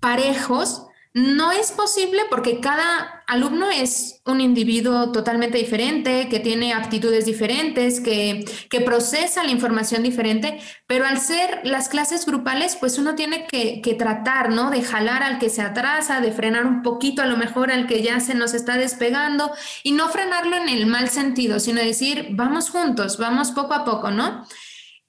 parejos, 0.00 0.86
no 1.14 1.52
es 1.52 1.72
posible 1.72 2.22
porque 2.30 2.60
cada 2.60 3.17
alumno 3.28 3.70
es 3.70 4.22
un 4.24 4.40
individuo 4.40 5.12
totalmente 5.12 5.58
diferente, 5.58 6.28
que 6.30 6.40
tiene 6.40 6.72
aptitudes 6.72 7.26
diferentes, 7.26 8.00
que, 8.00 8.44
que, 8.70 8.80
procesa 8.80 9.44
la 9.44 9.50
información 9.50 10.02
diferente, 10.02 10.58
pero 10.86 11.04
al 11.04 11.20
ser 11.20 11.60
las 11.62 11.90
clases 11.90 12.24
grupales, 12.24 12.76
pues 12.76 12.98
uno 12.98 13.14
tiene 13.14 13.46
que, 13.46 13.82
que, 13.82 13.94
tratar, 13.94 14.50
¿no? 14.50 14.70
De 14.70 14.82
jalar 14.82 15.22
al 15.22 15.38
que 15.38 15.50
se 15.50 15.60
atrasa, 15.60 16.22
de 16.22 16.32
frenar 16.32 16.66
un 16.66 16.82
poquito 16.82 17.20
a 17.20 17.26
lo 17.26 17.36
mejor 17.36 17.70
al 17.70 17.86
que 17.86 18.02
ya 18.02 18.18
se 18.20 18.34
nos 18.34 18.54
está 18.54 18.78
despegando 18.78 19.52
y 19.82 19.92
no 19.92 20.08
frenarlo 20.08 20.56
en 20.56 20.70
el 20.70 20.86
mal 20.86 21.10
sentido, 21.10 21.60
sino 21.60 21.82
decir, 21.82 22.28
vamos 22.30 22.70
juntos, 22.70 23.18
vamos 23.18 23.50
poco 23.50 23.74
a 23.74 23.84
poco, 23.84 24.10
¿no? 24.10 24.46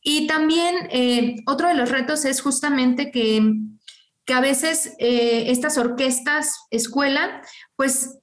Y 0.02 0.28
también 0.28 0.76
eh, 0.92 1.38
otro 1.46 1.70
de 1.70 1.74
los 1.74 1.90
retos 1.90 2.26
es 2.26 2.42
justamente 2.42 3.12
que 3.12 3.42
que 4.30 4.36
a 4.36 4.42
veces 4.42 4.94
eh, 5.00 5.46
estas 5.48 5.80
orquestas, 5.80 6.68
escuela, 6.70 7.42
pues 7.76 8.20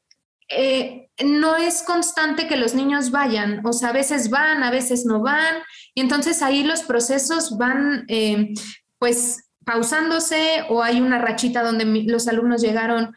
eh, 0.48 1.10
no 1.25 1.56
es 1.56 1.82
constante 1.82 2.46
que 2.46 2.56
los 2.56 2.75
niños 2.75 3.10
vayan, 3.10 3.66
o 3.66 3.72
sea, 3.72 3.88
a 3.88 3.92
veces 3.92 4.30
van, 4.30 4.62
a 4.62 4.70
veces 4.70 5.04
no 5.04 5.20
van, 5.20 5.56
y 5.96 6.00
entonces 6.00 6.42
ahí 6.42 6.62
los 6.62 6.82
procesos 6.82 7.58
van 7.58 8.04
eh, 8.06 8.54
pues 9.00 9.50
pausándose 9.64 10.62
o 10.68 10.80
hay 10.80 11.00
una 11.00 11.18
rachita 11.18 11.64
donde 11.64 11.84
los 12.04 12.28
alumnos 12.28 12.62
llegaron 12.62 13.12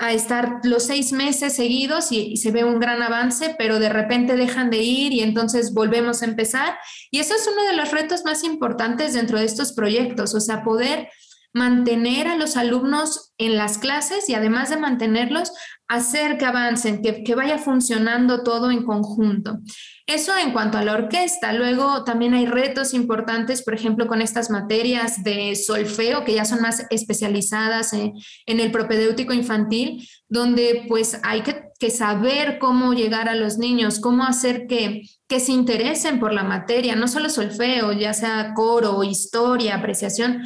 a 0.00 0.12
estar 0.12 0.58
los 0.64 0.82
seis 0.82 1.12
meses 1.12 1.54
seguidos 1.54 2.10
y, 2.10 2.32
y, 2.32 2.38
se 2.38 2.50
ve 2.50 2.64
un 2.64 2.80
gran 2.80 3.02
avance, 3.02 3.54
pero 3.56 3.78
de 3.78 3.88
repente 3.88 4.34
dejan 4.34 4.68
de 4.70 4.78
ir 4.78 5.12
y 5.12 5.20
entonces 5.20 5.72
volvemos 5.72 6.22
a 6.22 6.24
empezar. 6.24 6.76
Y 7.12 7.20
eso 7.20 7.36
es 7.36 7.48
uno 7.50 7.62
de 7.62 7.76
los 7.76 7.92
retos 7.92 8.24
más 8.24 8.42
importantes 8.42 9.14
dentro 9.14 9.38
de 9.38 9.44
estos 9.44 9.72
proyectos, 9.72 10.34
o 10.34 10.40
sea, 10.40 10.64
poder 10.64 11.08
mantener 11.56 12.28
a 12.28 12.36
los 12.36 12.58
alumnos 12.58 13.32
en 13.38 13.56
las 13.56 13.78
clases 13.78 14.28
y 14.28 14.34
además 14.34 14.68
de 14.68 14.76
mantenerlos, 14.76 15.52
hacer 15.88 16.36
que 16.36 16.44
avancen, 16.44 17.00
que, 17.00 17.34
vaya 17.34 17.56
funcionando 17.56 18.42
todo 18.42 18.70
en 18.70 18.84
conjunto. 18.84 19.60
Eso 20.06 20.36
en 20.36 20.52
cuanto 20.52 20.76
a 20.76 20.84
la 20.84 20.92
orquesta. 20.92 21.54
Luego 21.54 22.04
también 22.04 22.34
hay 22.34 22.44
retos 22.44 22.92
importantes, 22.92 23.62
por 23.62 23.72
ejemplo, 23.72 24.06
con 24.06 24.20
estas 24.20 24.50
materias 24.50 25.24
de 25.24 25.56
solfeo, 25.56 26.24
que 26.24 26.34
ya 26.34 26.44
son 26.44 26.60
más 26.60 26.84
especializadas 26.90 27.94
en, 27.94 28.12
el 28.46 28.70
propedéutico 28.70 29.32
infantil, 29.32 30.06
donde 30.28 30.84
pues 30.88 31.18
hay 31.22 31.40
que, 31.40 31.70
que, 31.78 31.90
saber 31.90 32.58
cómo 32.58 32.92
llegar 32.92 33.30
a 33.30 33.34
los 33.34 33.56
niños, 33.56 33.98
cómo 33.98 34.24
hacer 34.24 34.66
que, 34.66 35.08
que 35.26 35.40
se 35.40 35.52
interesen 35.52 36.20
por 36.20 36.32
la 36.32 36.44
materia, 36.44 36.94
no 36.96 37.08
solo 37.08 37.30
solfeo, 37.30 37.92
ya 37.92 38.12
sea 38.12 38.52
coro, 38.54 39.02
historia, 39.02 39.76
apreciación, 39.76 40.42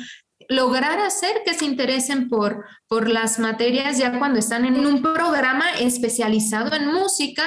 lograr 0.50 0.98
hacer 0.98 1.42
que 1.46 1.54
se 1.54 1.64
interesen 1.64 2.28
por, 2.28 2.66
por 2.88 3.08
las 3.08 3.38
materias 3.38 3.98
ya 3.98 4.18
cuando 4.18 4.40
están 4.40 4.64
en 4.64 4.84
un 4.84 5.00
programa 5.00 5.64
especializado 5.78 6.74
en 6.74 6.92
música, 6.92 7.44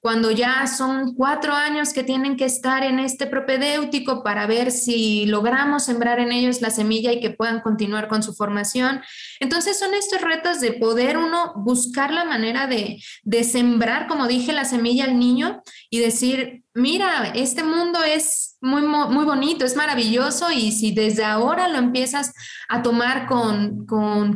cuando 0.00 0.30
ya 0.30 0.66
son 0.66 1.14
cuatro 1.14 1.52
años 1.52 1.92
que 1.92 2.02
tienen 2.02 2.36
que 2.36 2.46
estar 2.46 2.82
en 2.82 2.98
este 2.98 3.26
propedéutico 3.26 4.22
para 4.22 4.46
ver 4.46 4.70
si 4.70 5.26
logramos 5.26 5.84
sembrar 5.84 6.18
en 6.18 6.32
ellos 6.32 6.62
la 6.62 6.70
semilla 6.70 7.12
y 7.12 7.20
que 7.20 7.28
puedan 7.30 7.60
continuar 7.60 8.08
con 8.08 8.22
su 8.22 8.32
formación. 8.32 9.02
Entonces 9.38 9.78
son 9.78 9.92
estos 9.92 10.22
retos 10.22 10.60
de 10.60 10.72
poder 10.72 11.18
uno 11.18 11.52
buscar 11.56 12.10
la 12.10 12.24
manera 12.24 12.66
de, 12.66 13.02
de 13.22 13.44
sembrar, 13.44 14.06
como 14.06 14.26
dije, 14.28 14.54
la 14.54 14.64
semilla 14.64 15.04
al 15.04 15.18
niño 15.18 15.60
y 15.90 15.98
decir, 15.98 16.62
mira, 16.76 17.32
este 17.34 17.64
mundo 17.64 18.02
es 18.04 18.56
muy, 18.60 18.82
muy 18.82 19.24
bonito, 19.24 19.64
es 19.64 19.76
maravilloso 19.76 20.50
y 20.50 20.72
si 20.72 20.92
desde 20.92 21.24
ahora 21.24 21.68
lo 21.68 21.78
empiezas 21.78 22.32
a 22.68 22.82
tomar 22.82 23.26
con 23.26 23.86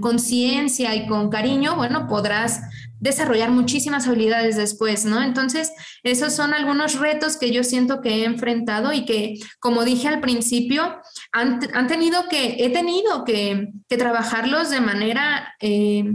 conciencia 0.00 0.94
y 0.94 1.06
con 1.06 1.30
cariño, 1.30 1.76
bueno, 1.76 2.06
podrás 2.08 2.60
desarrollar 3.00 3.50
muchísimas 3.50 4.06
habilidades 4.06 4.56
después, 4.56 5.04
¿no? 5.04 5.22
Entonces, 5.22 5.72
esos 6.02 6.34
son 6.34 6.52
algunos 6.52 6.98
retos 6.98 7.38
que 7.38 7.50
yo 7.50 7.64
siento 7.64 8.02
que 8.02 8.16
he 8.16 8.24
enfrentado 8.24 8.92
y 8.92 9.06
que, 9.06 9.38
como 9.58 9.84
dije 9.84 10.06
al 10.08 10.20
principio, 10.20 11.00
han, 11.32 11.60
tenido 11.88 12.28
que, 12.28 12.56
he 12.58 12.70
tenido 12.70 13.24
que, 13.24 13.68
que 13.88 13.96
trabajarlos 13.96 14.70
de 14.70 14.80
manera... 14.80 15.54
Eh, 15.60 16.14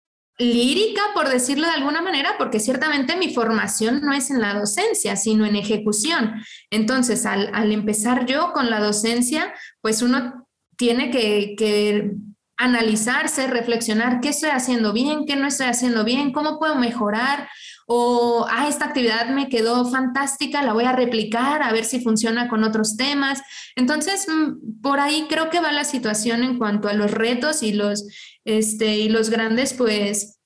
Lírica, 0.41 1.01
por 1.13 1.29
decirlo 1.29 1.67
de 1.67 1.73
alguna 1.73 2.01
manera, 2.01 2.35
porque 2.37 2.59
ciertamente 2.59 3.15
mi 3.15 3.33
formación 3.33 4.01
no 4.01 4.13
es 4.13 4.31
en 4.31 4.41
la 4.41 4.53
docencia, 4.53 5.15
sino 5.15 5.45
en 5.45 5.55
ejecución. 5.55 6.41
Entonces, 6.69 7.25
al, 7.25 7.71
empezar 7.71 8.25
yo 8.25 8.51
con 8.53 8.69
la 8.69 8.79
docencia, 8.79 9.53
pues 9.81 10.01
uno 10.01 10.47
tiene 10.77 11.11
que, 11.11 12.11
analizarse, 12.57 13.47
reflexionar 13.47 14.21
qué 14.21 14.29
estoy 14.29 14.51
haciendo 14.51 14.93
bien, 14.93 15.25
qué 15.25 15.35
no 15.35 15.47
estoy 15.47 15.65
haciendo 15.65 16.03
bien, 16.03 16.31
cómo 16.31 16.59
puedo 16.59 16.75
mejorar, 16.75 17.49
o, 17.93 18.45
ah, 18.49 18.69
esta 18.69 18.85
actividad 18.85 19.27
me 19.31 19.49
quedó 19.49 19.83
fantástica, 19.83 20.63
la 20.63 20.71
voy 20.71 20.85
a 20.85 20.93
replicar, 20.93 21.61
a 21.61 21.73
ver 21.73 21.83
si 21.83 21.99
funciona 21.99 22.47
con 22.47 22.63
otros 22.63 22.95
temas. 22.95 23.41
Entonces, 23.75 24.27
mm, 24.29 24.81
por 24.81 25.01
ahí 25.01 25.27
creo 25.29 25.49
que 25.49 25.59
va 25.59 25.73
la 25.73 25.83
situación 25.83 26.41
en 26.43 26.57
cuanto 26.57 26.87
a 26.87 26.93
los 26.93 27.11
retos 27.11 27.63
y 27.63 27.73
los, 27.73 28.07
este, 28.45 28.95
y 28.95 29.09
los 29.09 29.29
grandes, 29.29 29.73
pues, 29.73 30.39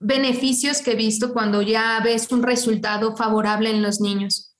beneficios 0.00 0.80
que 0.80 0.92
he 0.92 0.96
visto 0.96 1.34
cuando 1.34 1.60
ya 1.60 2.00
ves 2.02 2.32
un 2.32 2.42
resultado 2.42 3.14
favorable 3.16 3.70
en 3.70 3.82
los 3.82 4.00
niños. 4.00 4.56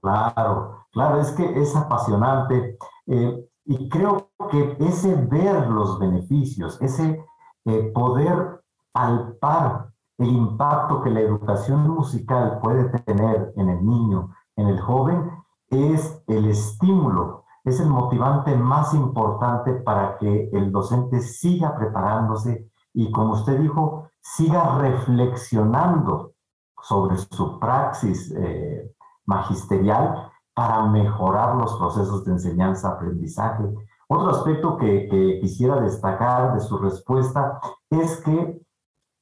Claro, 0.00 0.88
claro, 0.90 1.20
es 1.20 1.30
que 1.30 1.44
es 1.62 1.76
apasionante 1.76 2.76
eh, 3.06 3.48
y 3.64 3.88
creo 3.88 4.32
que 4.50 4.76
ese 4.80 5.14
ver 5.14 5.68
los 5.68 6.00
beneficios, 6.00 6.78
ese 6.80 7.24
eh, 7.64 7.92
poder 7.94 8.60
palpar 8.90 9.91
el 10.22 10.30
impacto 10.30 11.02
que 11.02 11.10
la 11.10 11.20
educación 11.20 11.88
musical 11.88 12.60
puede 12.62 12.84
tener 13.00 13.52
en 13.56 13.68
el 13.68 13.84
niño, 13.84 14.30
en 14.56 14.68
el 14.68 14.80
joven, 14.80 15.30
es 15.70 16.22
el 16.26 16.46
estímulo 16.46 17.42
es 17.64 17.78
el 17.80 17.88
motivante 17.88 18.56
más 18.56 18.92
importante 18.94 19.72
para 19.72 20.18
que 20.18 20.50
el 20.52 20.72
docente 20.72 21.20
siga 21.20 21.76
preparándose 21.76 22.70
y, 22.92 23.10
como 23.12 23.34
usted 23.34 23.58
dijo, 23.60 24.10
siga 24.20 24.78
reflexionando 24.78 26.32
sobre 26.82 27.16
su 27.18 27.58
praxis 27.60 28.32
eh, 28.36 28.92
magisterial 29.26 30.30
para 30.54 30.84
mejorar 30.86 31.56
los 31.56 31.76
procesos 31.76 32.24
de 32.24 32.32
enseñanza-aprendizaje. 32.32 33.64
Otro 34.08 34.30
aspecto 34.30 34.76
que, 34.76 35.38
quisiera 35.40 35.80
destacar 35.80 36.54
de 36.54 36.60
su 36.60 36.76
respuesta 36.78 37.60
es 37.88 38.20
que 38.22 38.60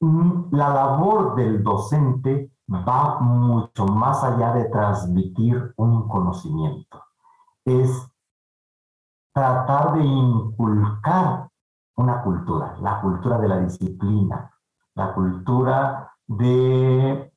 la 0.01 0.69
labor 0.69 1.35
del 1.35 1.63
docente 1.63 2.51
va 2.67 3.19
mucho 3.19 3.85
más 3.85 4.23
allá 4.23 4.53
de 4.53 4.65
transmitir 4.65 5.73
un 5.77 6.07
conocimiento. 6.07 7.03
Es 7.63 8.09
tratar 9.33 9.93
de 9.93 10.03
inculcar 10.03 11.49
una 11.95 12.23
cultura, 12.23 12.77
la 12.81 13.01
cultura 13.01 13.37
de 13.37 13.47
la 13.47 13.59
disciplina, 13.59 14.51
la 14.95 15.13
cultura 15.13 16.11
de, 16.27 17.31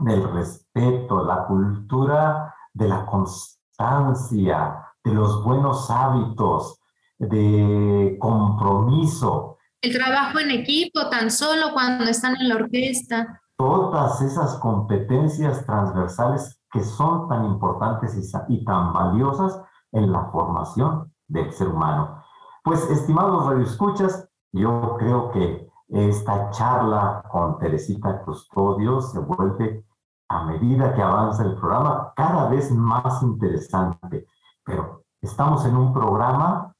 del 0.00 0.32
respeto, 0.32 1.24
la 1.24 1.46
cultura 1.46 2.54
de 2.74 2.88
la 2.88 3.06
constancia, 3.06 4.84
de 5.02 5.14
los 5.14 5.42
buenos 5.44 5.90
hábitos, 5.90 6.80
de 7.18 8.16
compromiso. 8.20 9.55
El 9.86 9.92
trabajo 9.92 10.40
en 10.40 10.50
equipo, 10.50 11.08
tan 11.10 11.30
solo 11.30 11.72
cuando 11.72 12.06
están 12.06 12.34
en 12.40 12.48
la 12.48 12.56
orquesta. 12.56 13.40
Todas 13.56 14.20
esas 14.20 14.56
competencias 14.56 15.64
transversales 15.64 16.60
que 16.72 16.82
son 16.82 17.28
tan 17.28 17.44
importantes 17.44 18.18
y 18.48 18.64
tan 18.64 18.92
valiosas 18.92 19.62
en 19.92 20.10
la 20.10 20.24
formación 20.24 21.12
del 21.28 21.52
ser 21.52 21.68
humano. 21.68 22.20
Pues, 22.64 22.82
estimados 22.90 23.46
radioescuchas, 23.46 24.28
yo 24.50 24.96
creo 24.98 25.30
que 25.30 25.68
esta 25.90 26.50
charla 26.50 27.22
con 27.30 27.56
Teresita 27.60 28.22
Custodio 28.22 29.00
se 29.00 29.20
vuelve, 29.20 29.84
a 30.28 30.46
medida 30.46 30.94
que 30.94 31.02
avanza 31.02 31.44
el 31.44 31.54
programa, 31.54 32.12
cada 32.16 32.48
vez 32.48 32.72
más 32.72 33.22
interesante. 33.22 34.26
Pero 34.64 35.04
estamos 35.22 35.64
en 35.64 35.76
un 35.76 35.94
programa 35.94 36.74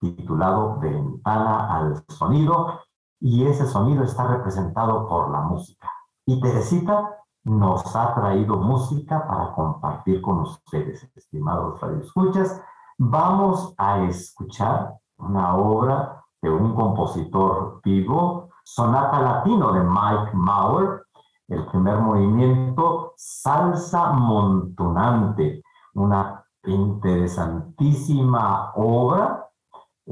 titulado 0.00 0.78
Ventana 0.78 1.76
al 1.76 2.02
Sonido 2.08 2.80
y 3.20 3.46
ese 3.46 3.66
sonido 3.66 4.02
está 4.02 4.26
representado 4.26 5.06
por 5.06 5.30
la 5.30 5.42
música. 5.42 5.88
Y 6.24 6.40
Teresita 6.40 7.18
nos 7.44 7.94
ha 7.94 8.14
traído 8.14 8.56
música 8.56 9.26
para 9.26 9.52
compartir 9.52 10.22
con 10.22 10.40
ustedes, 10.40 11.08
estimados 11.14 11.78
radioescuchas. 11.80 12.62
Vamos 12.98 13.74
a 13.76 14.00
escuchar 14.04 14.94
una 15.18 15.54
obra 15.56 16.24
de 16.40 16.50
un 16.50 16.74
compositor 16.74 17.80
vivo, 17.84 18.48
Sonata 18.64 19.20
Latino 19.20 19.72
de 19.72 19.80
Mike 19.80 20.30
Mauer, 20.32 21.02
el 21.48 21.66
primer 21.66 21.98
movimiento, 21.98 23.12
Salsa 23.16 24.12
Montunante, 24.12 25.62
una 25.94 26.42
interesantísima 26.62 28.72
obra 28.76 29.39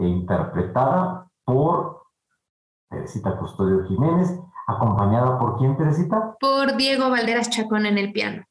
interpretada 0.06 1.26
por 1.44 2.02
Teresita 2.90 3.36
Custodio 3.36 3.86
Jiménez, 3.86 4.38
acompañada 4.66 5.38
por 5.38 5.58
quién, 5.58 5.76
Teresita? 5.76 6.36
Por 6.40 6.76
Diego 6.76 7.10
Valderas 7.10 7.50
Chacón 7.50 7.86
en 7.86 7.98
el 7.98 8.12
piano. 8.12 8.44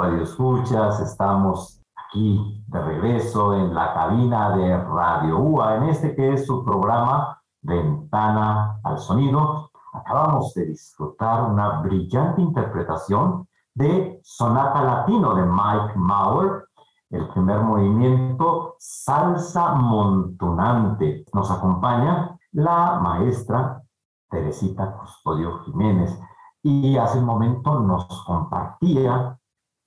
Estimados 0.00 0.38
radioescuchas, 0.38 1.00
estamos 1.00 1.82
aquí 1.94 2.64
de 2.68 2.82
regreso 2.82 3.54
en 3.54 3.74
la 3.74 3.92
cabina 3.92 4.56
de 4.56 4.82
Radio 4.82 5.38
UA, 5.38 5.76
en 5.76 5.82
este 5.84 6.14
que 6.14 6.32
es 6.32 6.46
su 6.46 6.64
programa 6.64 7.42
Ventana 7.60 8.80
al 8.82 8.98
Sonido. 8.98 9.70
Acabamos 9.92 10.54
de 10.54 10.66
disfrutar 10.66 11.50
una 11.50 11.80
brillante 11.80 12.40
interpretación 12.40 13.46
de 13.74 14.20
Sonata 14.22 14.82
Latino 14.82 15.34
de 15.34 15.42
Mike 15.44 15.92
Mauer, 15.96 16.64
el 17.10 17.28
primer 17.28 17.60
movimiento 17.60 18.76
Salsa 18.78 19.74
Montunante. 19.74 21.26
Nos 21.34 21.50
acompaña 21.50 22.38
la 22.52 23.00
maestra 23.00 23.82
Teresita 24.30 24.96
Custodio 24.96 25.58
Jiménez 25.64 26.18
y 26.62 26.96
hace 26.96 27.18
un 27.18 27.26
momento 27.26 27.80
nos 27.80 28.06
compartía 28.24 29.36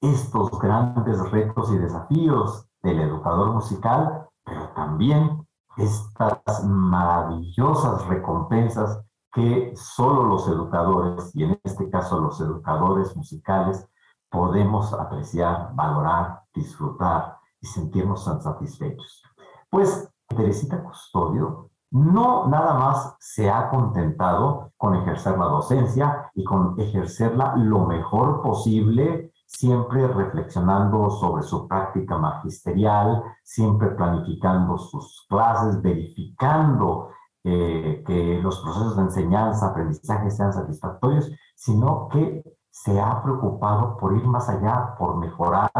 estos 0.03 0.51
grandes 0.59 1.17
retos 1.31 1.71
y 1.71 1.77
desafíos 1.77 2.67
del 2.81 2.99
educador 2.99 3.53
musical, 3.53 4.27
pero 4.43 4.67
también 4.75 5.47
estas 5.77 6.65
maravillosas 6.65 8.05
recompensas 8.07 9.01
que 9.31 9.73
solo 9.75 10.23
los 10.23 10.47
educadores, 10.47 11.33
y 11.33 11.45
en 11.45 11.59
este 11.63 11.89
caso 11.89 12.19
los 12.19 12.39
educadores 12.41 13.15
musicales, 13.15 13.87
podemos 14.29 14.93
apreciar, 14.93 15.73
valorar, 15.73 16.43
disfrutar 16.53 17.37
y 17.61 17.67
sentirnos 17.67 18.25
tan 18.25 18.41
satisfechos. 18.41 19.23
Pues 19.69 20.11
Teresita 20.27 20.83
Custodio 20.83 21.69
no 21.91 22.47
nada 22.47 22.73
más 22.73 23.15
se 23.19 23.49
ha 23.49 23.69
contentado 23.69 24.71
con 24.77 24.95
ejercer 24.95 25.37
la 25.37 25.45
docencia 25.45 26.31
y 26.33 26.43
con 26.43 26.79
ejercerla 26.79 27.55
lo 27.55 27.85
mejor 27.85 28.41
posible, 28.41 29.32
siempre 29.55 30.07
reflexionando 30.07 31.09
sobre 31.11 31.43
su 31.43 31.67
práctica 31.67 32.17
magisterial, 32.17 33.23
siempre 33.43 33.89
planificando 33.89 34.77
sus 34.77 35.25
clases, 35.29 35.81
verificando 35.81 37.09
eh, 37.43 38.03
que 38.05 38.39
los 38.41 38.59
procesos 38.61 38.95
de 38.95 39.03
enseñanza, 39.03 39.67
aprendizaje 39.67 40.31
sean 40.31 40.53
satisfactorios, 40.53 41.31
sino 41.55 42.07
que 42.09 42.43
se 42.69 42.99
ha 42.99 43.21
preocupado 43.21 43.97
por 43.97 44.15
ir 44.17 44.25
más 44.25 44.49
allá, 44.49 44.95
por 44.97 45.17
mejorar, 45.17 45.71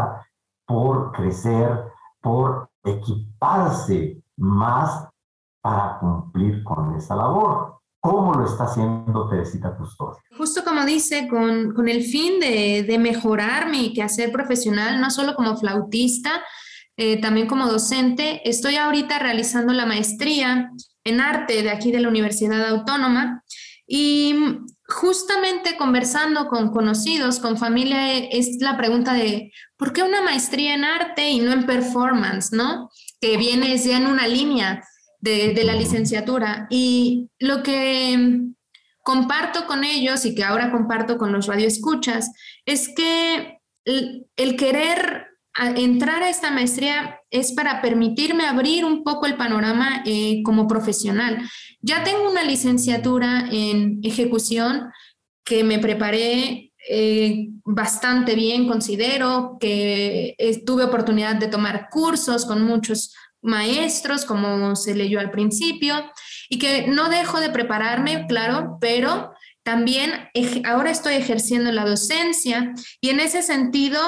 por 0.66 1.12
crecer, 1.12 1.92
por 2.20 2.70
equiparse 2.84 4.22
más 4.36 5.08
para 5.60 5.98
cumplir 5.98 6.62
con 6.62 6.94
esa 6.94 7.16
labor. 7.16 7.80
¿Cómo 8.00 8.34
lo 8.34 8.44
está 8.44 8.64
haciendo 8.64 9.28
Teresita 9.28 9.76
Custodio? 9.76 10.20
Justo 10.54 10.70
como 10.70 10.86
dice, 10.86 11.26
con, 11.26 11.74
con 11.74 11.88
el 11.88 12.04
fin 12.04 12.38
de, 12.38 12.84
de, 12.86 12.96
mejorar 12.96 13.68
mi 13.70 13.92
quehacer 13.92 14.30
profesional, 14.30 15.00
no 15.00 15.10
solo 15.10 15.34
como 15.34 15.56
flautista, 15.56 16.44
eh, 16.96 17.20
también 17.20 17.48
como 17.48 17.66
docente, 17.66 18.40
estoy 18.48 18.76
ahorita 18.76 19.18
realizando 19.18 19.72
la 19.72 19.84
maestría 19.84 20.70
en 21.02 21.20
arte 21.20 21.64
de 21.64 21.70
aquí 21.70 21.90
de 21.90 21.98
la 21.98 22.08
Universidad 22.08 22.64
Autónoma 22.68 23.42
y 23.84 24.36
justamente 24.86 25.76
conversando 25.76 26.46
con 26.46 26.70
conocidos, 26.70 27.40
con 27.40 27.58
familia, 27.58 28.16
es 28.18 28.58
la 28.60 28.76
pregunta 28.76 29.12
de, 29.12 29.50
¿por 29.76 29.92
qué 29.92 30.04
una 30.04 30.22
maestría 30.22 30.74
en 30.74 30.84
arte 30.84 31.30
y 31.30 31.40
no 31.40 31.50
en 31.52 31.66
performance, 31.66 32.52
no? 32.52 32.90
Que 33.20 33.36
viene 33.38 33.76
ya 33.76 33.96
en 33.96 34.06
una 34.06 34.28
línea 34.28 34.84
de, 35.18 35.64
la 35.64 35.74
licenciatura. 35.74 36.68
Y 36.70 37.28
lo 37.40 37.64
que 37.64 38.52
comparto 39.04 39.66
con 39.66 39.84
ellos 39.84 40.24
y 40.24 40.34
que 40.34 40.42
ahora 40.42 40.72
comparto 40.72 41.18
con 41.18 41.30
los 41.30 41.46
radioescuchas 41.46 42.32
es 42.64 42.88
que 42.88 43.58
el, 43.84 44.56
querer 44.56 45.26
entrar 45.76 46.22
a 46.22 46.30
esta 46.30 46.50
maestría 46.50 47.20
es 47.30 47.52
para 47.52 47.82
permitirme 47.82 48.46
abrir 48.46 48.84
un 48.84 49.04
poco 49.04 49.26
el 49.26 49.36
panorama 49.36 50.02
eh, 50.06 50.42
como 50.42 50.66
profesional. 50.66 51.38
Ya 51.80 52.02
tengo 52.02 52.28
una 52.28 52.42
licenciatura 52.42 53.46
en 53.52 54.00
ejecución 54.02 54.90
que 55.44 55.62
me 55.62 55.78
preparé 55.78 56.72
eh, 56.88 57.48
bastante 57.62 58.34
bien, 58.34 58.66
considero 58.66 59.58
que 59.60 60.34
tuve 60.66 60.84
oportunidad 60.84 61.36
de 61.36 61.48
tomar 61.48 61.88
cursos 61.90 62.46
con 62.46 62.64
muchos 62.64 63.14
maestros, 63.42 64.24
como 64.24 64.74
se 64.76 64.94
leyó 64.94 65.20
al 65.20 65.30
principio, 65.30 65.94
y 66.54 66.58
que 66.58 66.86
no 66.86 67.08
dejo 67.08 67.40
de 67.40 67.50
prepararme, 67.50 68.28
claro, 68.28 68.78
pero 68.80 69.32
también 69.64 70.28
ahora 70.64 70.92
estoy 70.92 71.14
ejerciendo 71.14 71.72
la 71.72 71.84
docencia 71.84 72.72
y 73.00 73.08
en 73.08 73.18
ese 73.18 73.42
sentido, 73.42 73.98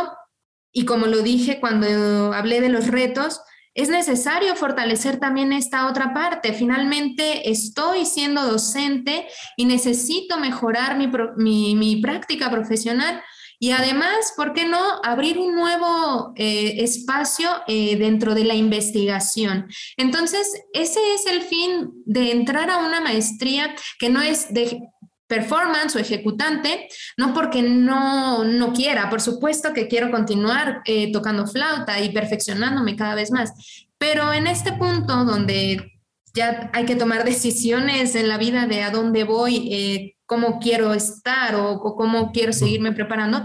y 0.73 0.85
como 0.85 1.07
lo 1.07 1.23
dije 1.23 1.59
cuando 1.59 2.33
hablé 2.33 2.61
de 2.61 2.69
los 2.69 2.87
retos, 2.87 3.41
es 3.75 3.89
necesario 3.89 4.55
fortalecer 4.55 5.19
también 5.19 5.53
esta 5.53 5.89
otra 5.89 6.15
parte. 6.15 6.53
Finalmente 6.53 7.51
estoy 7.51 8.07
siendo 8.07 8.47
docente 8.47 9.27
y 9.57 9.65
necesito 9.65 10.39
mejorar 10.39 10.97
mi, 10.97 11.75
mi, 11.75 11.97
práctica 11.97 12.49
profesional 12.49 13.21
y 13.59 13.71
además, 13.71 14.35
¿por 14.37 14.53
qué 14.53 14.67
no 14.67 14.79
abrir 15.03 15.39
un 15.39 15.55
nuevo 15.55 16.33
eh, 16.37 16.77
espacio 16.79 17.49
eh, 17.67 17.97
dentro 17.97 18.35
de 18.35 18.45
la 18.45 18.55
investigación? 18.55 19.69
Entonces, 19.97 20.63
ese 20.73 21.01
es 21.15 21.27
el 21.27 21.43
fin 21.43 21.91
de 22.05 22.33
entrar 22.33 22.71
a 22.71 22.79
una 22.79 23.01
maestría 23.01 23.75
que 23.99 24.11
no 24.11 24.21
es 24.21 24.53
de 24.53 24.81
performance 25.27 25.97
o 25.97 25.99
ejecutante, 25.99 26.89
no 27.17 27.35
porque 27.35 27.63
no, 27.63 28.45
no 28.45 28.73
quiera, 28.73 29.11
por 29.11 29.21
supuesto 29.21 29.73
que 29.73 29.89
quiero 29.89 30.11
continuar 30.11 30.83
eh, 30.85 31.11
tocando 31.11 31.47
flauta 31.47 32.01
y 32.01 32.11
perfeccionándome 32.11 32.95
cada 32.95 33.15
vez 33.15 33.31
más, 33.33 33.53
pero 33.99 34.33
en 34.33 34.47
este 34.47 34.73
punto 34.73 35.25
donde 35.25 35.93
ya 36.33 36.71
hay 36.73 36.85
que 36.85 36.95
tomar 36.95 37.25
decisiones 37.25 38.15
en 38.15 38.29
la 38.29 38.39
vida 38.39 38.67
de 38.67 38.83
a 38.83 38.91
dónde 38.91 39.25
voy, 39.25 40.15
cómo 40.27 40.59
quiero 40.59 40.93
estar 40.93 41.55
o, 41.55 41.81
cómo 41.81 42.33
quiero 42.33 42.53
seguirme 42.53 42.93
preparando, 42.93 43.43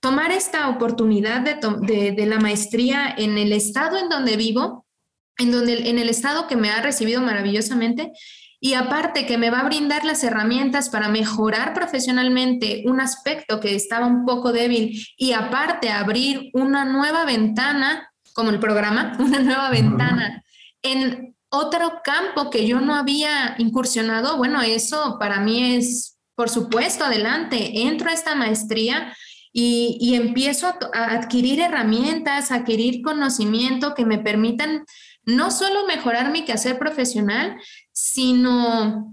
tomar 0.00 0.30
esta 0.30 0.68
oportunidad 0.68 1.40
de, 1.40 2.12
de, 2.12 2.26
la 2.26 2.38
maestría 2.38 3.14
en 3.16 3.36
el 3.36 3.52
estado 3.52 3.98
en 3.98 4.08
donde 4.08 4.36
vivo, 4.36 4.86
en, 5.38 5.50
donde, 5.50 5.90
en 5.90 5.98
el 5.98 6.08
estado 6.08 6.46
que 6.46 6.56
me 6.56 6.70
ha 6.70 6.80
recibido 6.80 7.20
maravillosamente 7.20 8.12
y 8.62 8.74
aparte 8.74 9.26
que 9.26 9.38
me 9.38 9.50
va 9.50 9.60
a 9.60 9.64
brindar 9.64 10.04
las 10.04 10.22
herramientas 10.22 10.90
para 10.90 11.08
mejorar 11.08 11.72
profesionalmente 11.72 12.82
un 12.84 13.00
aspecto 13.00 13.58
que 13.58 13.74
estaba 13.74 14.06
un 14.06 14.26
poco 14.26 14.52
débil 14.52 15.02
y 15.16 15.32
aparte 15.32 15.90
abrir 15.90 16.50
una 16.52 16.84
nueva 16.84 17.24
ventana, 17.24 18.12
como 18.34 18.50
el 18.50 18.60
programa, 18.60 19.16
una 19.18 19.40
nueva 19.40 19.70
ventana 19.70 20.44
en 20.82 21.36
otro 21.50 22.00
campo 22.04 22.50
que 22.50 22.66
yo 22.66 22.80
no 22.80 22.94
había 22.94 23.56
incursionado, 23.58 24.36
bueno, 24.36 24.62
eso 24.62 25.16
para 25.18 25.40
mí 25.40 25.74
es 25.74 26.09
por 26.40 26.48
supuesto, 26.48 27.04
adelante, 27.04 27.82
entro 27.82 28.08
a 28.08 28.14
esta 28.14 28.34
maestría 28.34 29.14
y, 29.52 30.14
empiezo 30.14 30.68
a, 30.68 31.04
adquirir 31.12 31.60
herramientas, 31.60 32.50
a 32.50 32.54
adquirir 32.54 33.02
conocimiento 33.02 33.94
que 33.94 34.06
me 34.06 34.16
permitan 34.16 34.86
no 35.26 35.50
solo 35.50 35.86
mejorar 35.86 36.32
mi 36.32 36.46
quehacer 36.46 36.78
profesional, 36.78 37.60
sino 37.92 39.12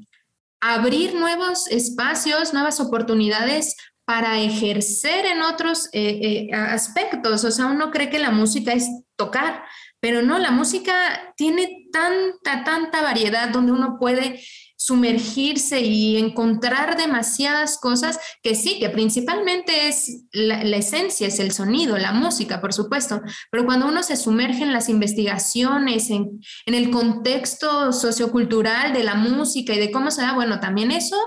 abrir 0.61 1.15
nuevos 1.15 1.67
espacios, 1.67 2.53
nuevas 2.53 2.79
oportunidades 2.79 3.75
para 4.05 4.39
ejercer 4.39 5.25
en 5.25 5.41
otros 5.41 5.89
eh, 5.91 6.47
eh, 6.49 6.55
aspectos. 6.55 7.43
O 7.43 7.51
sea, 7.51 7.65
uno 7.65 7.91
cree 7.91 8.09
que 8.09 8.19
la 8.19 8.31
música 8.31 8.71
es 8.71 8.87
tocar, 9.17 9.65
pero 9.99 10.21
no, 10.21 10.39
la 10.39 10.51
música 10.51 11.33
tiene 11.35 11.87
tanta, 11.91 12.63
tanta 12.63 13.01
variedad 13.01 13.49
donde 13.49 13.73
uno 13.73 13.97
puede 13.99 14.39
sumergirse 14.87 15.81
y 15.81 16.17
encontrar 16.17 16.95
demasiadas 16.95 17.77
cosas 17.77 18.17
que 18.41 18.55
sí, 18.55 18.79
que 18.79 18.89
principalmente 18.89 19.89
es 19.89 20.23
la, 20.31 20.61
esencia, 20.77 21.27
es 21.27 21.39
el 21.39 21.51
sonido, 21.51 21.97
la 21.97 22.13
música, 22.13 22.61
por 22.61 22.71
supuesto, 22.71 23.21
pero 23.51 23.65
cuando 23.65 23.87
uno 23.87 24.01
se 24.01 24.15
sumerge 24.15 24.63
en 24.63 24.71
las 24.71 24.87
investigaciones, 24.87 26.09
en, 26.09 26.39
en 26.65 26.73
el 26.73 26.89
contexto 26.89 27.91
sociocultural 27.91 28.93
de 28.93 29.03
la 29.03 29.15
música 29.15 29.73
y 29.73 29.79
de 29.79 29.91
cómo 29.91 30.09
se 30.09 30.21
da, 30.21 30.33
bueno, 30.33 30.61
también 30.61 30.91
eso 30.91 31.17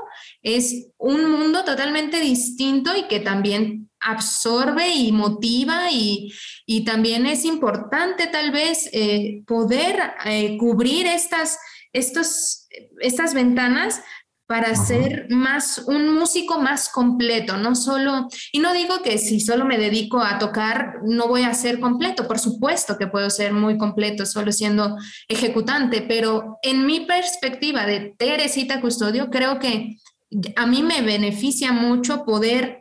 es 0.43 0.89
un 0.97 1.31
mundo 1.31 1.63
totalmente 1.63 2.19
distinto 2.19 2.97
y 2.97 3.09
que 3.09 3.21
también 3.21 3.91
absorbe 4.01 4.89
y 4.89 5.13
motiva 5.13 5.91
y, 5.93 6.33
y 6.65 6.85
también 6.85 7.27
es 7.27 7.45
importante 7.45 8.27
tal 8.27 8.51
vez 8.51 8.89
eh, 8.93 9.43
poder 9.47 10.15
eh, 10.25 10.57
cubrir 10.57 11.07
estas, 11.07 11.59
estos 11.93 12.69
estas 13.01 13.35
ventanas 13.35 14.03
para 14.51 14.75
ser 14.75 15.29
más 15.31 15.79
un 15.87 16.13
músico 16.13 16.59
más 16.59 16.89
completo, 16.89 17.57
no 17.57 17.77
solo, 17.77 18.27
y 18.51 18.59
no 18.59 18.73
digo 18.73 19.01
que 19.01 19.17
si 19.17 19.39
solo 19.39 19.65
me 19.65 19.79
dedico 19.79 20.21
a 20.21 20.41
tocar 20.41 20.95
no 21.05 21.29
voy 21.29 21.43
a 21.43 21.55
ser 21.55 21.79
completo, 21.79 22.27
por 22.27 22.41
supuesto 22.41 22.99
que 22.99 23.07
puedo 23.07 23.31
ser 23.31 23.53
muy 23.53 23.79
completo 23.79 24.27
solo 24.27 24.51
siendo 24.51 24.97
ejecutante, 25.29 26.03
pero 26.03 26.59
en 26.63 26.85
mi 26.85 27.07
perspectiva 27.07 27.87
de 27.87 28.13
Teresita 28.19 28.81
Custodio, 28.81 29.31
creo 29.31 29.61
que 29.61 29.99
a 30.57 30.67
mí 30.67 30.83
me 30.83 31.03
beneficia 31.03 31.71
mucho 31.71 32.25
poder 32.25 32.80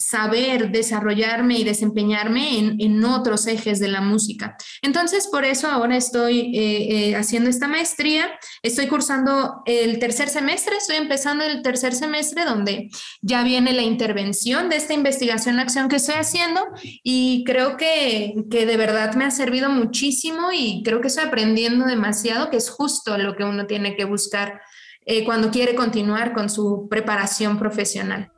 saber 0.00 0.72
desarrollarme 0.72 1.58
y 1.58 1.64
desempeñarme 1.64 2.58
en, 2.58 3.04
otros 3.04 3.46
ejes 3.46 3.80
de 3.80 3.88
la 3.88 4.00
música. 4.00 4.56
Entonces, 4.82 5.28
por 5.30 5.44
eso 5.44 5.68
ahora 5.68 5.96
estoy 5.96 6.56
eh, 6.56 7.10
eh, 7.10 7.16
haciendo 7.16 7.50
esta 7.50 7.68
maestría, 7.68 8.26
estoy 8.62 8.88
cursando 8.88 9.62
el 9.66 9.98
tercer 9.98 10.28
semestre, 10.28 10.76
estoy 10.76 10.96
empezando 10.96 11.44
el 11.44 11.62
tercer 11.62 11.94
semestre 11.94 12.44
donde 12.44 12.88
ya 13.20 13.42
viene 13.42 13.72
la 13.72 13.82
intervención 13.82 14.70
de 14.70 14.76
esta 14.76 14.94
investigación, 14.94 15.58
acción 15.58 15.88
que 15.88 15.96
estoy 15.96 16.16
haciendo 16.16 16.62
y 17.02 17.44
creo 17.44 17.76
que, 17.76 18.34
que 18.50 18.64
de 18.64 18.76
verdad 18.76 19.14
me 19.14 19.24
ha 19.24 19.30
servido 19.30 19.68
muchísimo 19.68 20.48
y 20.52 20.82
creo 20.82 21.00
que 21.00 21.08
estoy 21.08 21.24
aprendiendo 21.24 21.86
demasiado, 21.86 22.50
que 22.50 22.56
es 22.56 22.70
justo 22.70 23.18
lo 23.18 23.36
que 23.36 23.44
uno 23.44 23.66
tiene 23.66 23.96
que 23.96 24.04
buscar 24.04 24.60
eh, 25.04 25.24
cuando 25.24 25.50
quiere 25.50 25.74
continuar 25.74 26.32
con 26.32 26.48
su 26.48 26.86
preparación 26.88 27.58
profesional. 27.58 28.30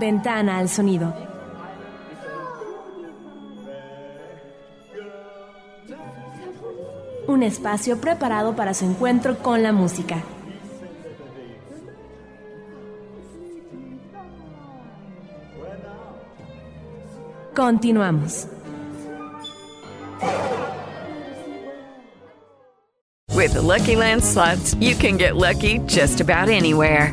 Ventana 0.00 0.56
al 0.56 0.70
sonido. 0.70 1.14
Un 7.28 7.42
espacio 7.42 8.00
preparado 8.00 8.56
para 8.56 8.72
su 8.72 8.86
encuentro 8.86 9.38
con 9.38 9.62
la 9.62 9.72
música. 9.72 10.22
Continuamos. 17.54 18.46
With 23.34 23.52
the 23.52 23.60
Lucky 23.62 23.96
Land 23.96 24.24
slots, 24.24 24.74
you 24.80 24.94
can 24.94 25.18
get 25.18 25.36
lucky 25.36 25.78
just 25.86 26.20
about 26.20 26.48
anywhere. 26.48 27.12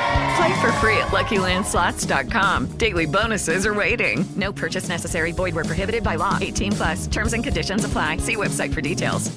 Play 0.35 0.61
for 0.61 0.71
free 0.73 0.97
at 0.97 1.09
LuckyLandSlots.com. 1.11 2.77
Daily 2.77 3.05
bonuses 3.05 3.65
are 3.65 3.73
waiting. 3.73 4.25
No 4.35 4.53
purchase 4.53 4.87
necessary. 4.87 5.31
Void 5.31 5.55
where 5.55 5.65
prohibited 5.65 6.03
by 6.03 6.15
law. 6.15 6.37
18 6.39 6.71
plus. 6.71 7.07
Terms 7.07 7.33
and 7.33 7.43
conditions 7.43 7.83
apply. 7.83 8.17
See 8.17 8.35
website 8.35 8.73
for 8.73 8.81
details. 8.81 9.31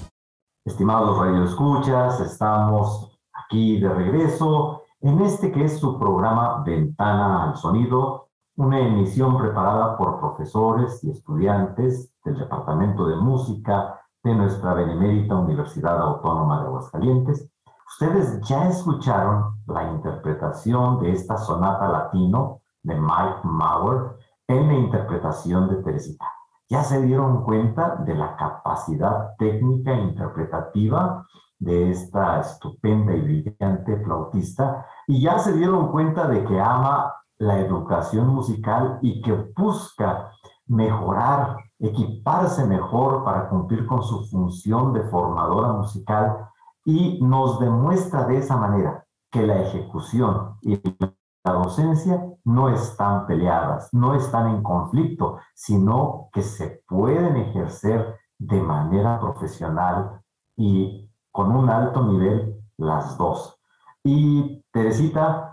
Estimados 0.67 1.19
radioescuchas, 1.19 2.21
estamos 2.21 3.19
aquí 3.35 3.79
de 3.81 3.89
regreso 3.91 4.85
en 5.03 5.21
este 5.21 5.53
que 5.53 5.65
es 5.65 5.79
su 5.79 5.99
programa 5.99 6.65
Ventana 6.65 7.51
al 7.51 7.57
Sonido, 7.59 8.31
una 8.57 8.81
emisión 8.81 9.37
preparada 9.37 9.99
por 9.99 10.19
profesores 10.19 11.05
y 11.05 11.11
estudiantes 11.11 12.11
del 12.25 12.39
Departamento 12.39 13.07
de 13.07 13.17
Música 13.17 14.01
de 14.23 14.35
nuestra 14.35 14.73
Benemérita 14.73 15.35
Universidad 15.35 16.01
Autónoma 16.01 16.63
de 16.63 16.69
Aguascalientes 16.69 17.51
Ustedes 17.95 18.41
ya 18.41 18.69
escucharon 18.69 19.61
la 19.69 19.85
interpretación 19.85 20.99
de 20.99 21.13
esta 21.13 21.37
sonata 21.39 21.87
latino 21.89 22.61
de 22.83 22.97
Mike 22.97 23.43
Mauer 23.45 24.17
en 24.49 24.67
la 24.67 24.75
interpretación 24.75 25.69
de 25.69 25.77
Teresita. 25.77 26.27
Ya 26.69 26.83
se 26.83 27.01
dieron 27.03 27.45
cuenta 27.45 27.95
de 28.05 28.17
la 28.17 28.35
capacidad 28.35 29.37
técnica 29.39 29.93
e 29.93 30.03
interpretativa 30.03 31.25
de 31.61 31.93
esta 31.93 32.41
estupenda 32.41 33.15
y 33.15 33.21
brillante 33.21 34.03
flautista 34.03 34.85
y 35.07 35.23
ya 35.23 35.39
se 35.39 35.53
dieron 35.53 35.93
cuenta 35.93 36.27
de 36.27 36.45
que 36.45 36.61
ama 36.61 37.15
la 37.39 37.61
educación 37.61 38.27
musical 38.27 38.99
y 39.03 39.23
que 39.23 39.35
busca 39.57 40.33
mejorar, 40.67 41.59
equiparse 41.79 42.65
mejor 42.65 43.23
para 43.23 43.49
cumplir 43.49 43.87
con 43.87 44.03
su 44.03 44.25
función 44.25 44.93
de 44.93 45.05
formadora 45.05 45.75
musical 45.75 46.49
y 46.85 47.21
nos 47.23 47.59
demuestra 47.61 48.27
de 48.27 48.39
esa 48.39 48.57
manera 48.57 49.07
que 49.31 49.47
la 49.47 49.63
ejecución 49.63 50.59
y 50.61 50.81
la 51.45 51.53
docencia 51.53 52.25
no 52.45 52.69
están 52.69 53.27
peleadas, 53.27 53.93
no 53.93 54.15
están 54.15 54.49
en 54.55 54.63
conflicto, 54.63 55.39
sino 55.55 56.29
que 56.33 56.43
se 56.43 56.83
pueden 56.87 57.37
ejercer 57.37 58.19
de 58.39 58.61
manera 58.61 59.21
profesional 59.21 60.23
y 60.57 61.11
con 61.31 61.55
un 61.55 61.69
alto 61.69 62.03
nivel 62.05 62.63
las 62.77 63.17
dos. 63.19 63.59
Y 64.03 64.63
Teresita, 64.71 65.53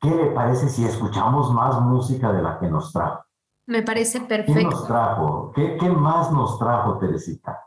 ¿qué 0.00 0.10
le 0.10 0.26
parece 0.32 0.68
si 0.68 0.84
escuchamos 0.84 1.52
más 1.52 1.80
música 1.80 2.32
de 2.32 2.42
la 2.42 2.58
que 2.58 2.68
nos 2.68 2.92
trajo? 2.92 3.24
Me 3.66 3.82
parece 3.82 4.20
perfecto. 4.20 4.54
¿Qué 4.54 4.64
nos 4.64 4.86
trajo? 4.86 5.52
¿Qué, 5.54 5.76
qué 5.78 5.88
más 5.88 6.30
nos 6.32 6.58
trajo 6.58 6.98
Teresita? 6.98 7.61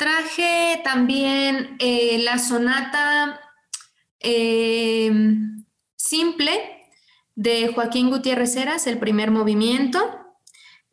Traje 0.00 0.80
también 0.82 1.76
eh, 1.78 2.22
la 2.24 2.38
sonata 2.38 3.38
eh, 4.18 5.12
simple 5.94 6.52
de 7.34 7.70
Joaquín 7.74 8.08
Gutiérrez 8.08 8.56
Heras, 8.56 8.86
el 8.86 8.98
primer 8.98 9.30
movimiento. 9.30 9.98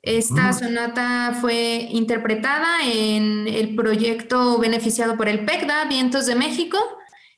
Esta 0.01 0.51
sonata 0.51 1.37
fue 1.39 1.87
interpretada 1.89 2.79
en 2.83 3.47
el 3.47 3.77
proyecto 3.77 4.59
beneficiado 4.59 5.15
por 5.15 5.29
el 5.29 5.45
PECDA, 5.45 5.85
Vientos 5.85 6.25
de 6.25 6.35
México, 6.35 6.77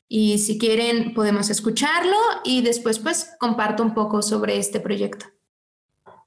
y 0.08 0.40
si 0.40 0.58
quieren 0.58 1.14
podemos 1.14 1.52
escucharlo 1.52 2.18
y 2.44 2.64
después 2.64 2.98
pues 2.98 3.36
comparto 3.40 3.84
un 3.84 3.94
poco 3.94 4.24
sobre 4.24 4.58
este 4.58 4.80
proyecto. 4.80 5.28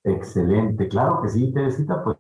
Excelente, 0.05 0.87
claro 0.87 1.21
que 1.21 1.29
sí, 1.31 1.53
Teresita, 1.53 2.05
pues 2.05 2.19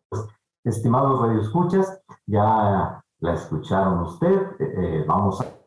estimados 0.64 1.20
radioescuchas, 1.20 2.00
ya 2.26 2.98
la 3.22 3.34
escucharon 3.34 4.02
usted. 4.02 4.56
Eh, 4.58 4.74
eh, 4.76 5.04
vamos 5.06 5.40
a, 5.40 5.58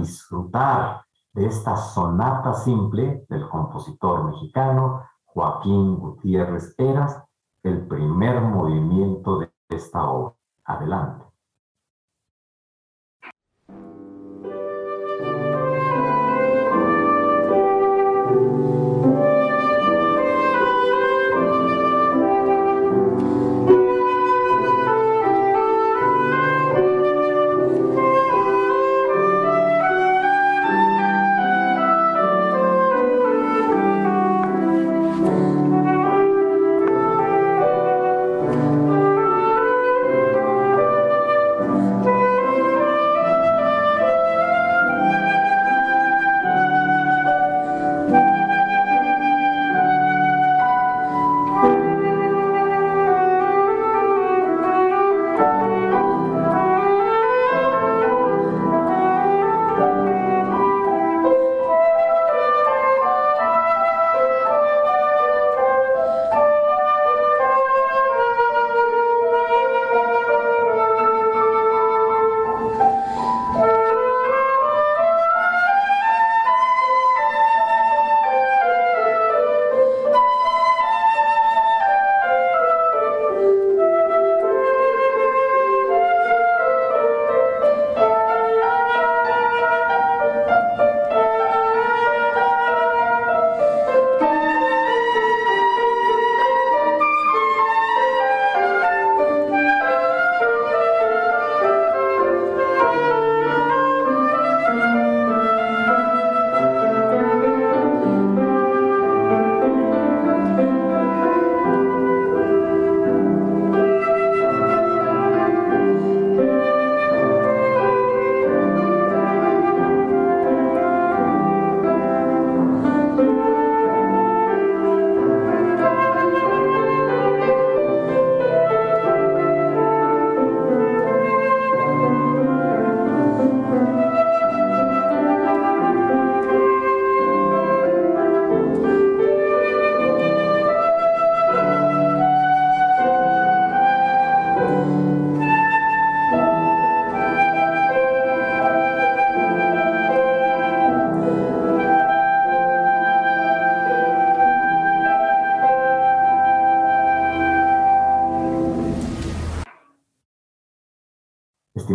disfrutar 0.00 1.04
de 1.32 1.46
esta 1.46 1.76
sonata 1.76 2.52
simple 2.54 3.24
del 3.28 3.48
compositor 3.48 4.24
mexicano 4.24 5.04
Joaquín 5.26 5.96
Gutiérrez 5.96 6.74
Eras, 6.76 7.22
el 7.62 7.86
primer 7.86 8.40
movimiento 8.40 9.38
de 9.38 9.52
esta 9.68 10.10
obra. 10.10 10.34
Adelante. 10.64 11.24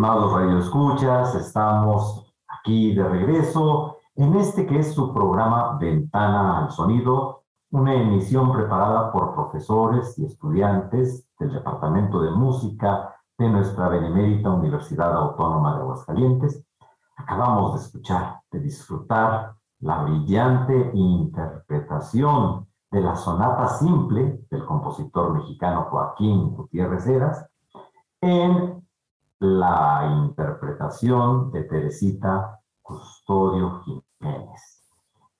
Estimados 0.01 0.33
radioescuchas, 0.33 1.35
estamos 1.35 2.33
aquí 2.47 2.95
de 2.95 3.07
regreso 3.07 3.99
en 4.15 4.35
este 4.35 4.65
que 4.65 4.79
es 4.79 4.95
su 4.95 5.13
programa 5.13 5.77
Ventana 5.77 6.57
al 6.57 6.71
Sonido, 6.71 7.43
una 7.69 7.93
emisión 7.93 8.51
preparada 8.51 9.11
por 9.11 9.35
profesores 9.35 10.17
y 10.17 10.25
estudiantes 10.25 11.29
del 11.37 11.53
Departamento 11.53 12.19
de 12.19 12.31
Música 12.31 13.15
de 13.37 13.47
nuestra 13.49 13.89
benemérita 13.89 14.49
Universidad 14.49 15.15
Autónoma 15.15 15.75
de 15.75 15.81
Aguascalientes. 15.81 16.65
Acabamos 17.15 17.75
de 17.75 17.81
escuchar, 17.81 18.41
de 18.49 18.59
disfrutar 18.59 19.53
la 19.81 20.01
brillante 20.01 20.89
interpretación 20.95 22.67
de 22.89 23.01
la 23.01 23.15
sonata 23.15 23.67
simple 23.67 24.47
del 24.49 24.65
compositor 24.65 25.31
mexicano 25.31 25.85
Joaquín 25.91 26.55
Gutiérrez 26.55 27.05
Heras 27.05 27.45
en 28.19 28.80
la 29.41 30.23
interpretación 30.23 31.51
de 31.51 31.63
Teresita 31.63 32.59
Custodio 32.81 33.81
Jiménez. 33.83 34.83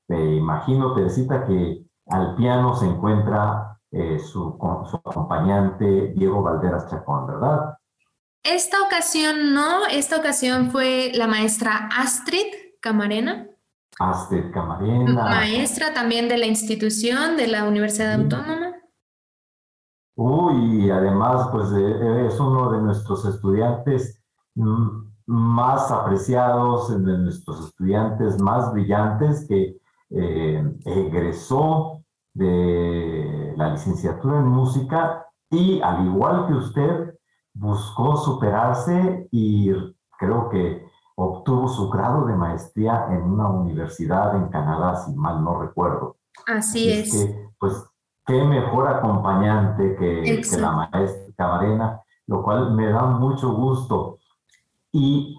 Te 0.08 0.36
imagino, 0.36 0.96
Teresita, 0.96 1.46
que 1.46 1.86
al 2.08 2.36
piano 2.36 2.76
se 2.76 2.88
encuentra 2.88 3.80
eh, 3.92 4.18
su, 4.18 4.58
su 4.90 4.96
acompañante 4.98 6.14
Diego 6.16 6.42
Valderas 6.42 6.90
Chacón, 6.90 7.28
¿verdad? 7.28 7.78
Esta 8.44 8.82
ocasión 8.82 9.54
no, 9.54 9.86
esta 9.86 10.18
ocasión 10.18 10.72
fue 10.72 11.12
la 11.14 11.28
maestra 11.28 11.88
Astrid 11.96 12.48
Camarena. 12.80 13.48
Astrid 14.00 14.52
Camarena. 14.52 15.14
Maestra 15.14 15.94
también 15.94 16.28
de 16.28 16.40
la 16.40 16.48
institución 16.48 17.38
de 17.38 17.46
la 17.46 17.66
Universidad 17.66 18.14
Autónoma. 18.14 18.71
Uy, 20.24 20.86
y 20.86 20.92
además, 20.92 21.50
pues 21.52 21.72
eh, 21.72 22.28
es 22.28 22.40
uno 22.40 22.72
de 22.72 22.80
nuestros 22.80 23.26
estudiantes 23.26 24.22
más 25.26 25.90
apreciados, 25.90 26.90
de 26.90 27.18
nuestros 27.18 27.66
estudiantes 27.66 28.40
más 28.40 28.72
brillantes 28.72 29.48
que 29.48 29.78
eh, 30.12 30.78
egresó 30.86 32.04
de 32.36 33.56
la 33.58 33.72
licenciatura 33.72 34.38
en 34.38 34.48
música 34.48 35.26
y 35.50 35.82
al 35.82 36.06
igual 36.06 36.46
que 36.46 36.54
usted, 36.54 37.16
buscó 37.56 38.16
superarse 38.16 39.28
y 39.32 39.72
creo 40.20 40.50
que 40.50 40.86
obtuvo 41.16 41.68
su 41.68 41.90
grado 41.90 42.28
de 42.28 42.36
maestría 42.36 43.08
en 43.10 43.24
una 43.24 43.50
universidad 43.50 44.36
en 44.36 44.50
Canadá, 44.50 44.98
si 44.98 45.16
mal 45.16 45.44
no 45.44 45.60
recuerdo. 45.60 46.18
Así, 46.46 46.92
es. 46.92 47.12
Que, 47.12 47.50
pues, 47.60 47.91
qué 48.32 48.44
mejor 48.46 48.88
acompañante 48.88 49.96
que, 49.98 50.42
que, 50.42 50.58
la 50.58 50.72
maestra 50.72 51.34
Camarena, 51.36 52.02
lo 52.28 52.42
cual 52.44 52.74
me 52.74 52.88
da 52.88 53.06
mucho 53.06 53.54
gusto. 53.54 54.20
Y 54.94 55.38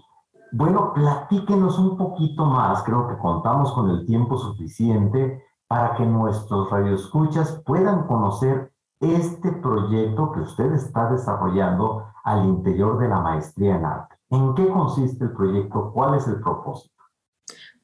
bueno, 0.52 0.92
platíquenos 0.92 1.78
un 1.78 1.96
poquito 1.96 2.44
más, 2.44 2.82
creo 2.82 3.08
que 3.08 3.16
contamos 3.16 3.72
con 3.72 3.88
el 3.88 4.04
tiempo 4.04 4.36
suficiente 4.36 5.42
para 5.66 5.94
que 5.94 6.04
nuestros 6.04 6.70
radioescuchas 6.70 7.62
puedan 7.64 8.06
conocer 8.06 8.70
este 9.00 9.52
proyecto 9.52 10.30
que 10.32 10.40
usted 10.40 10.72
está 10.72 11.10
desarrollando 11.10 12.04
al 12.24 12.44
interior 12.44 12.98
de 12.98 13.08
la 13.08 13.20
maestría 13.20 13.76
en 13.76 13.86
arte. 13.86 14.16
¿En 14.28 14.54
qué 14.54 14.68
consiste 14.68 15.24
el 15.24 15.32
proyecto? 15.32 15.90
¿Cuál 15.94 16.16
es 16.16 16.28
el 16.28 16.40
propósito? 16.40 16.92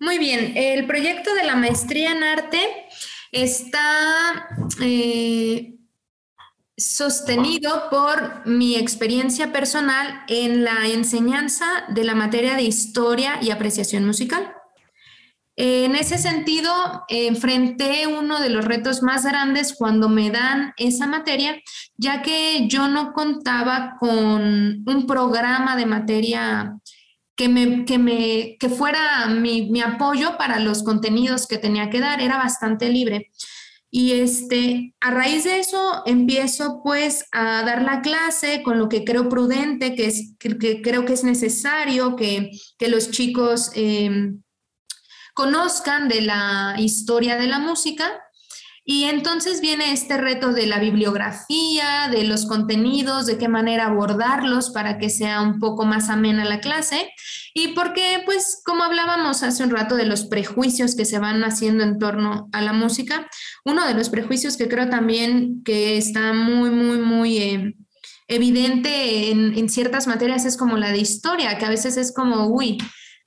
Muy 0.00 0.18
bien, 0.18 0.52
el 0.54 0.86
proyecto 0.86 1.34
de 1.34 1.44
la 1.44 1.56
maestría 1.56 2.12
en 2.12 2.22
arte 2.22 2.58
está 3.32 4.48
eh, 4.80 5.74
sostenido 6.76 7.90
por 7.90 8.46
mi 8.46 8.76
experiencia 8.76 9.52
personal 9.52 10.22
en 10.28 10.64
la 10.64 10.86
enseñanza 10.86 11.66
de 11.88 12.04
la 12.04 12.14
materia 12.14 12.54
de 12.54 12.62
historia 12.62 13.38
y 13.42 13.50
apreciación 13.50 14.04
musical. 14.04 14.54
En 15.60 15.96
ese 15.96 16.18
sentido, 16.18 16.72
enfrenté 17.08 18.06
uno 18.06 18.38
de 18.38 18.48
los 18.48 18.64
retos 18.64 19.02
más 19.02 19.24
grandes 19.24 19.74
cuando 19.76 20.08
me 20.08 20.30
dan 20.30 20.72
esa 20.76 21.08
materia, 21.08 21.60
ya 21.96 22.22
que 22.22 22.68
yo 22.68 22.86
no 22.86 23.12
contaba 23.12 23.96
con 23.98 24.84
un 24.86 25.06
programa 25.08 25.74
de 25.74 25.84
materia 25.84 26.78
que, 27.38 27.48
me, 27.48 27.84
que, 27.84 27.98
me, 27.98 28.56
que 28.58 28.68
fuera 28.68 29.28
mi, 29.28 29.70
mi 29.70 29.80
apoyo 29.80 30.36
para 30.36 30.58
los 30.58 30.82
contenidos 30.82 31.46
que 31.46 31.56
tenía 31.56 31.88
que 31.88 32.00
dar, 32.00 32.20
era 32.20 32.36
bastante 32.36 32.88
libre. 32.88 33.30
Y 33.92 34.14
este, 34.14 34.96
a 35.00 35.12
raíz 35.12 35.44
de 35.44 35.60
eso 35.60 36.02
empiezo 36.04 36.82
pues 36.82 37.26
a 37.30 37.62
dar 37.62 37.82
la 37.82 38.02
clase 38.02 38.62
con 38.64 38.76
lo 38.76 38.88
que 38.88 39.04
creo 39.04 39.28
prudente, 39.28 39.94
que, 39.94 40.06
es, 40.06 40.34
que, 40.40 40.82
creo 40.82 41.04
que 41.04 41.12
es 41.12 41.22
necesario 41.22 42.16
que, 42.16 42.50
que 42.76 42.88
los 42.88 43.12
chicos 43.12 43.70
eh, 43.76 44.32
conozcan 45.32 46.08
de 46.08 46.22
la 46.22 46.74
historia 46.76 47.36
de 47.36 47.46
la 47.46 47.60
música. 47.60 48.20
Y 48.90 49.04
entonces 49.04 49.60
viene 49.60 49.92
este 49.92 50.16
reto 50.16 50.54
de 50.54 50.66
la 50.66 50.78
bibliografía, 50.78 52.08
de 52.10 52.24
los 52.24 52.46
contenidos, 52.46 53.26
de 53.26 53.36
qué 53.36 53.46
manera 53.46 53.84
abordarlos 53.84 54.70
para 54.70 54.96
que 54.96 55.10
sea 55.10 55.42
un 55.42 55.58
poco 55.58 55.84
más 55.84 56.08
amena 56.08 56.46
la 56.46 56.60
clase. 56.60 57.10
Y 57.52 57.74
porque, 57.74 58.22
pues, 58.24 58.62
como 58.64 58.84
hablábamos 58.84 59.42
hace 59.42 59.62
un 59.62 59.68
rato 59.68 59.94
de 59.94 60.06
los 60.06 60.24
prejuicios 60.24 60.96
que 60.96 61.04
se 61.04 61.18
van 61.18 61.44
haciendo 61.44 61.84
en 61.84 61.98
torno 61.98 62.48
a 62.50 62.62
la 62.62 62.72
música, 62.72 63.28
uno 63.66 63.86
de 63.86 63.92
los 63.92 64.08
prejuicios 64.08 64.56
que 64.56 64.68
creo 64.68 64.88
también 64.88 65.62
que 65.64 65.98
está 65.98 66.32
muy, 66.32 66.70
muy, 66.70 66.96
muy... 66.96 67.38
Eh, 67.38 67.74
evidente 68.30 69.30
en, 69.30 69.56
en 69.56 69.70
ciertas 69.70 70.06
materias 70.06 70.44
es 70.44 70.58
como 70.58 70.76
la 70.76 70.92
de 70.92 70.98
historia, 70.98 71.56
que 71.56 71.64
a 71.64 71.70
veces 71.70 71.96
es 71.96 72.12
como, 72.12 72.46
uy, 72.48 72.76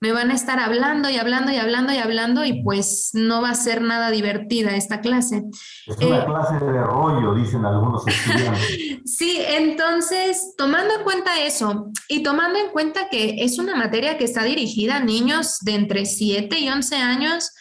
me 0.02 0.12
van 0.12 0.32
a 0.32 0.34
estar 0.34 0.60
hablando 0.60 1.12
y 1.12 1.18
hablando 1.18 1.52
y 1.52 1.58
hablando 1.58 1.94
y 1.94 1.98
hablando 1.98 2.44
y 2.44 2.64
pues 2.64 3.12
no 3.14 3.44
va 3.44 3.52
a 3.52 3.56
ser 3.56 3.82
nada 3.82 4.10
divertida 4.10 4.76
esta 4.76 5.00
clase. 5.00 5.44
Es 5.86 5.98
una 5.98 6.24
eh, 6.24 6.26
clase 6.26 6.66
de 6.66 6.84
rollo, 6.84 7.36
dicen 7.36 7.64
algunos 7.64 8.08
estudiantes. 8.08 9.00
sí, 9.06 9.40
entonces, 9.48 10.56
tomando 10.58 10.96
en 10.96 11.04
cuenta 11.04 11.40
eso 11.40 11.92
y 12.08 12.24
tomando 12.24 12.58
en 12.58 12.70
cuenta 12.70 13.10
que 13.10 13.44
es 13.44 13.60
una 13.60 13.76
materia 13.76 14.18
que 14.18 14.24
está 14.24 14.44
dirigida 14.44 14.98
a 14.98 15.04
niños 15.04 15.60
de 15.62 15.76
entre 15.76 16.08
7 16.08 16.58
y 16.58 16.68
11 16.68 16.96
años, 16.96 17.52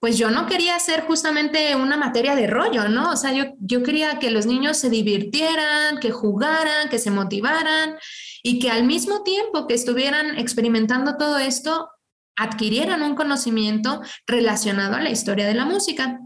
pues 0.00 0.16
yo 0.16 0.30
no 0.30 0.46
quería 0.46 0.76
hacer 0.76 1.02
justamente 1.02 1.76
una 1.76 1.98
materia 1.98 2.34
de 2.34 2.46
rollo, 2.46 2.88
¿no? 2.88 3.10
O 3.10 3.16
sea, 3.16 3.32
yo, 3.32 3.52
yo 3.60 3.82
quería 3.82 4.18
que 4.18 4.30
los 4.30 4.46
niños 4.46 4.78
se 4.78 4.88
divirtieran, 4.88 5.98
que 6.00 6.10
jugaran, 6.10 6.88
que 6.88 6.98
se 6.98 7.10
motivaran 7.10 7.96
y 8.42 8.58
que 8.58 8.70
al 8.70 8.84
mismo 8.84 9.22
tiempo 9.22 9.66
que 9.66 9.74
estuvieran 9.74 10.38
experimentando 10.38 11.16
todo 11.16 11.38
esto, 11.38 11.90
adquirieran 12.36 13.02
un 13.02 13.14
conocimiento 13.14 14.00
relacionado 14.26 14.96
a 14.96 15.00
la 15.00 15.10
historia 15.10 15.46
de 15.46 15.54
la 15.54 15.64
música. 15.64 16.18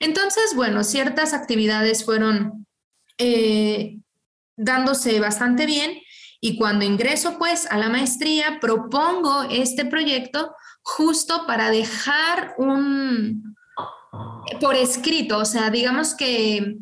Entonces, 0.00 0.54
bueno, 0.56 0.82
ciertas 0.82 1.32
actividades 1.32 2.04
fueron 2.04 2.66
eh, 3.18 3.98
dándose 4.56 5.20
bastante 5.20 5.66
bien 5.66 6.00
y 6.40 6.56
cuando 6.56 6.84
ingreso 6.84 7.38
pues 7.38 7.70
a 7.70 7.78
la 7.78 7.88
maestría 7.88 8.58
propongo 8.60 9.44
este 9.44 9.84
proyecto 9.84 10.54
justo 10.82 11.46
para 11.46 11.70
dejar 11.70 12.54
un 12.58 13.56
por 14.60 14.74
escrito, 14.74 15.38
o 15.38 15.44
sea, 15.44 15.70
digamos 15.70 16.14
que 16.14 16.76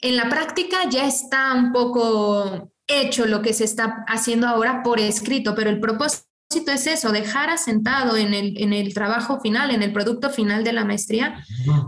en 0.00 0.16
la 0.16 0.28
práctica 0.28 0.88
ya 0.88 1.06
está 1.06 1.52
un 1.52 1.72
poco 1.72 2.71
hecho 2.86 3.26
lo 3.26 3.42
que 3.42 3.54
se 3.54 3.64
está 3.64 4.04
haciendo 4.08 4.46
ahora 4.46 4.82
por 4.82 5.00
escrito, 5.00 5.54
pero 5.54 5.70
el 5.70 5.80
propósito 5.80 6.26
es 6.66 6.86
eso, 6.86 7.12
dejar 7.12 7.50
asentado 7.50 8.16
en 8.16 8.34
el, 8.34 8.60
en 8.60 8.72
el 8.72 8.92
trabajo 8.92 9.40
final, 9.40 9.70
en 9.70 9.82
el 9.82 9.92
producto 9.92 10.30
final 10.30 10.64
de 10.64 10.72
la 10.72 10.84
maestría, 10.84 11.42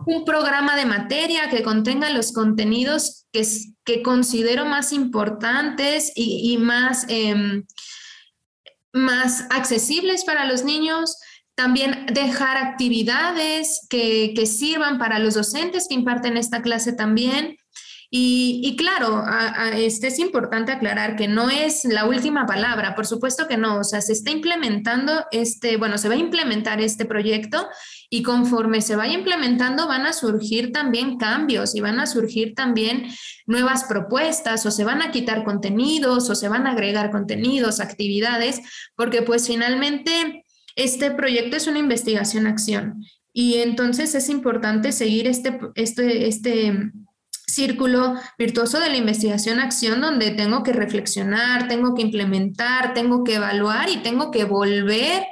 un 0.06 0.24
programa 0.24 0.76
de 0.76 0.86
materia 0.86 1.50
que 1.50 1.62
contenga 1.62 2.10
los 2.10 2.32
contenidos 2.32 3.26
que, 3.32 3.46
que 3.84 4.02
considero 4.02 4.64
más 4.64 4.92
importantes 4.92 6.12
y, 6.14 6.56
más, 6.58 7.04
em, 7.08 7.64
más 8.92 9.46
accesibles 9.50 10.24
para 10.24 10.46
los 10.46 10.64
niños. 10.64 11.18
También 11.54 12.06
dejar 12.12 12.56
actividades 12.56 13.86
que, 13.88 14.32
que 14.34 14.46
sirvan 14.46 14.98
para 14.98 15.18
los 15.18 15.34
docentes 15.34 15.86
que 15.88 15.94
imparten 15.94 16.36
esta 16.36 16.62
clase 16.62 16.92
también. 16.92 17.56
Y, 18.16 18.76
claro, 18.76 19.24
este 19.74 20.06
es 20.06 20.20
importante 20.20 20.70
aclarar 20.70 21.16
que 21.16 21.26
no 21.26 21.50
es 21.50 21.84
la 21.84 22.06
última 22.06 22.46
palabra, 22.46 22.94
por 22.94 23.08
supuesto 23.08 23.48
que 23.48 23.56
no, 23.56 23.80
o 23.80 23.82
sea, 23.82 24.00
se 24.02 24.12
está 24.12 24.30
implementando 24.30 25.24
este, 25.32 25.78
bueno, 25.78 25.98
se 25.98 26.06
va 26.06 26.14
a 26.14 26.18
implementar 26.18 26.80
este 26.80 27.06
proyecto 27.06 27.68
y 28.08 28.22
conforme 28.22 28.82
se 28.82 28.94
vaya 28.94 29.14
implementando 29.14 29.88
van 29.88 30.06
a 30.06 30.12
surgir 30.12 30.70
también 30.70 31.18
cambios 31.18 31.74
y 31.74 31.80
van 31.80 31.98
a 31.98 32.06
surgir 32.06 32.54
también 32.54 33.08
nuevas 33.46 33.82
propuestas 33.82 34.64
o 34.64 34.70
se 34.70 34.84
van 34.84 35.02
a 35.02 35.10
quitar 35.10 35.42
contenidos 35.42 36.30
o 36.30 36.36
se 36.36 36.48
van 36.48 36.68
a 36.68 36.70
agregar 36.70 37.10
contenidos, 37.10 37.80
actividades, 37.80 38.60
porque 38.94 39.22
pues 39.22 39.48
finalmente 39.48 40.44
este 40.76 41.10
proyecto 41.10 41.56
es 41.56 41.66
una 41.66 41.80
investigación-acción 41.80 43.04
y 43.32 43.56
entonces 43.56 44.14
es 44.14 44.28
importante 44.28 44.92
seguir 44.92 45.26
este, 45.26 45.58
este, 45.74 46.28
este 46.28 46.92
círculo 47.46 48.14
virtuoso 48.38 48.80
de 48.80 48.88
la 48.88 48.96
investigación-acción 48.96 50.00
donde 50.00 50.30
tengo 50.30 50.62
que 50.62 50.72
reflexionar, 50.72 51.68
tengo 51.68 51.94
que 51.94 52.02
implementar, 52.02 52.94
tengo 52.94 53.24
que 53.24 53.34
evaluar 53.34 53.90
y 53.90 53.98
tengo 53.98 54.30
que 54.30 54.44
volver 54.44 55.24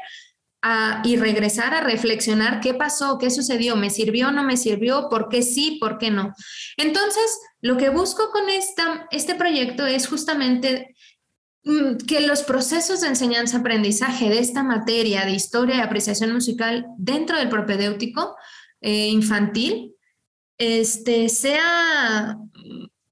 a, 0.63 1.03
y 1.05 1.17
regresar 1.17 1.75
a 1.75 1.81
reflexionar 1.81 2.61
qué 2.61 2.75
pasó, 2.75 3.19
qué 3.19 3.31
sucedió, 3.31 3.77
me 3.77 3.91
sirvió, 3.91 4.31
no 4.31 4.45
me 4.45 4.57
sirvió, 4.57 5.09
por 5.09 5.29
qué 5.29 5.43
sí, 5.43 5.79
por 5.81 5.99
qué 5.99 6.11
no. 6.11 6.35
Entonces, 6.77 7.41
lo 7.61 7.77
que 7.77 7.89
busco 7.89 8.31
con 8.31 8.49
esta, 8.49 9.07
este 9.11 9.35
proyecto 9.35 9.87
es 9.87 10.07
justamente 10.07 10.95
mm, 11.65 11.97
que 12.07 12.21
los 12.21 12.43
procesos 12.43 13.01
de 13.01 13.09
enseñanza-aprendizaje 13.09 14.29
de 14.29 14.39
esta 14.39 14.63
materia 14.63 15.25
de 15.25 15.33
historia 15.33 15.77
y 15.77 15.81
apreciación 15.81 16.33
musical 16.33 16.87
dentro 16.97 17.39
del 17.39 17.49
propedéutico 17.49 18.37
eh, 18.81 19.09
infantil 19.09 19.92
este, 20.63 21.29
sea 21.29 22.39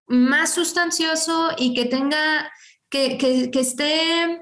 más 0.06 0.54
sustancioso 0.54 1.50
y 1.56 1.74
que 1.74 1.86
tenga, 1.86 2.50
que, 2.88 3.18
que, 3.18 3.50
que 3.50 3.60
esté 3.60 4.40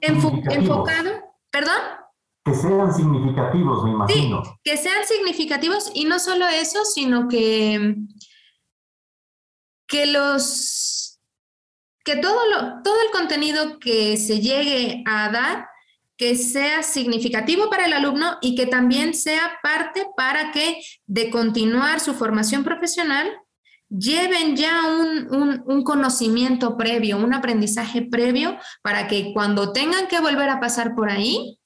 enfocado, 0.00 1.10
perdón. 1.50 1.80
Que 2.44 2.54
sean 2.54 2.92
significativos, 2.92 3.84
me 3.84 3.92
imagino. 3.92 4.44
Sí, 4.44 4.50
que 4.64 4.76
sean 4.76 5.06
significativos 5.06 5.90
y 5.94 6.04
no 6.04 6.18
solo 6.18 6.46
eso, 6.48 6.84
sino 6.84 7.28
que, 7.28 7.96
que 9.86 10.06
los, 10.06 11.20
que 12.04 12.16
todo, 12.16 12.40
lo, 12.50 12.82
todo 12.82 13.00
el 13.00 13.10
contenido 13.12 13.78
que 13.78 14.16
se 14.16 14.40
llegue 14.40 15.02
a 15.06 15.30
dar 15.30 15.71
que 16.22 16.36
sea 16.36 16.84
significativo 16.84 17.68
para 17.68 17.86
el 17.86 17.92
alumno 17.92 18.38
y 18.40 18.54
que 18.54 18.66
también 18.66 19.12
sea 19.12 19.58
parte 19.60 20.06
para 20.16 20.52
que 20.52 20.80
de 21.04 21.30
continuar 21.30 21.98
su 21.98 22.14
formación 22.14 22.62
profesional 22.62 23.28
lleven 23.88 24.54
ya 24.56 24.82
un, 24.84 25.82
conocimiento 25.82 26.76
previo, 26.76 27.16
un 27.16 27.34
aprendizaje 27.34 28.02
previo 28.02 28.56
para 28.84 29.08
que 29.08 29.32
cuando 29.34 29.72
tengan 29.72 30.06
que 30.06 30.20
volver 30.20 30.48
a 30.48 30.60
pasar 30.60 30.94
por 30.94 31.10
ahí, 31.10 31.58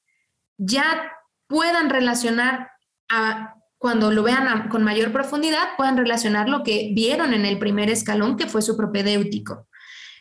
ya 0.56 1.12
puedan 1.48 1.90
relacionar 1.90 2.70
a, 3.10 3.56
cuando 3.76 4.10
lo 4.10 4.22
vean 4.22 4.70
con 4.70 4.82
mayor 4.82 5.12
profundidad, 5.12 5.76
puedan 5.76 5.98
relacionar 5.98 6.48
lo 6.48 6.62
que 6.62 6.92
vieron 6.94 7.34
en 7.34 7.44
el 7.44 7.58
primer 7.58 7.90
escalón, 7.90 8.38
que 8.38 8.46
fue 8.46 8.62
su 8.62 8.74
propedéutico. 8.74 9.68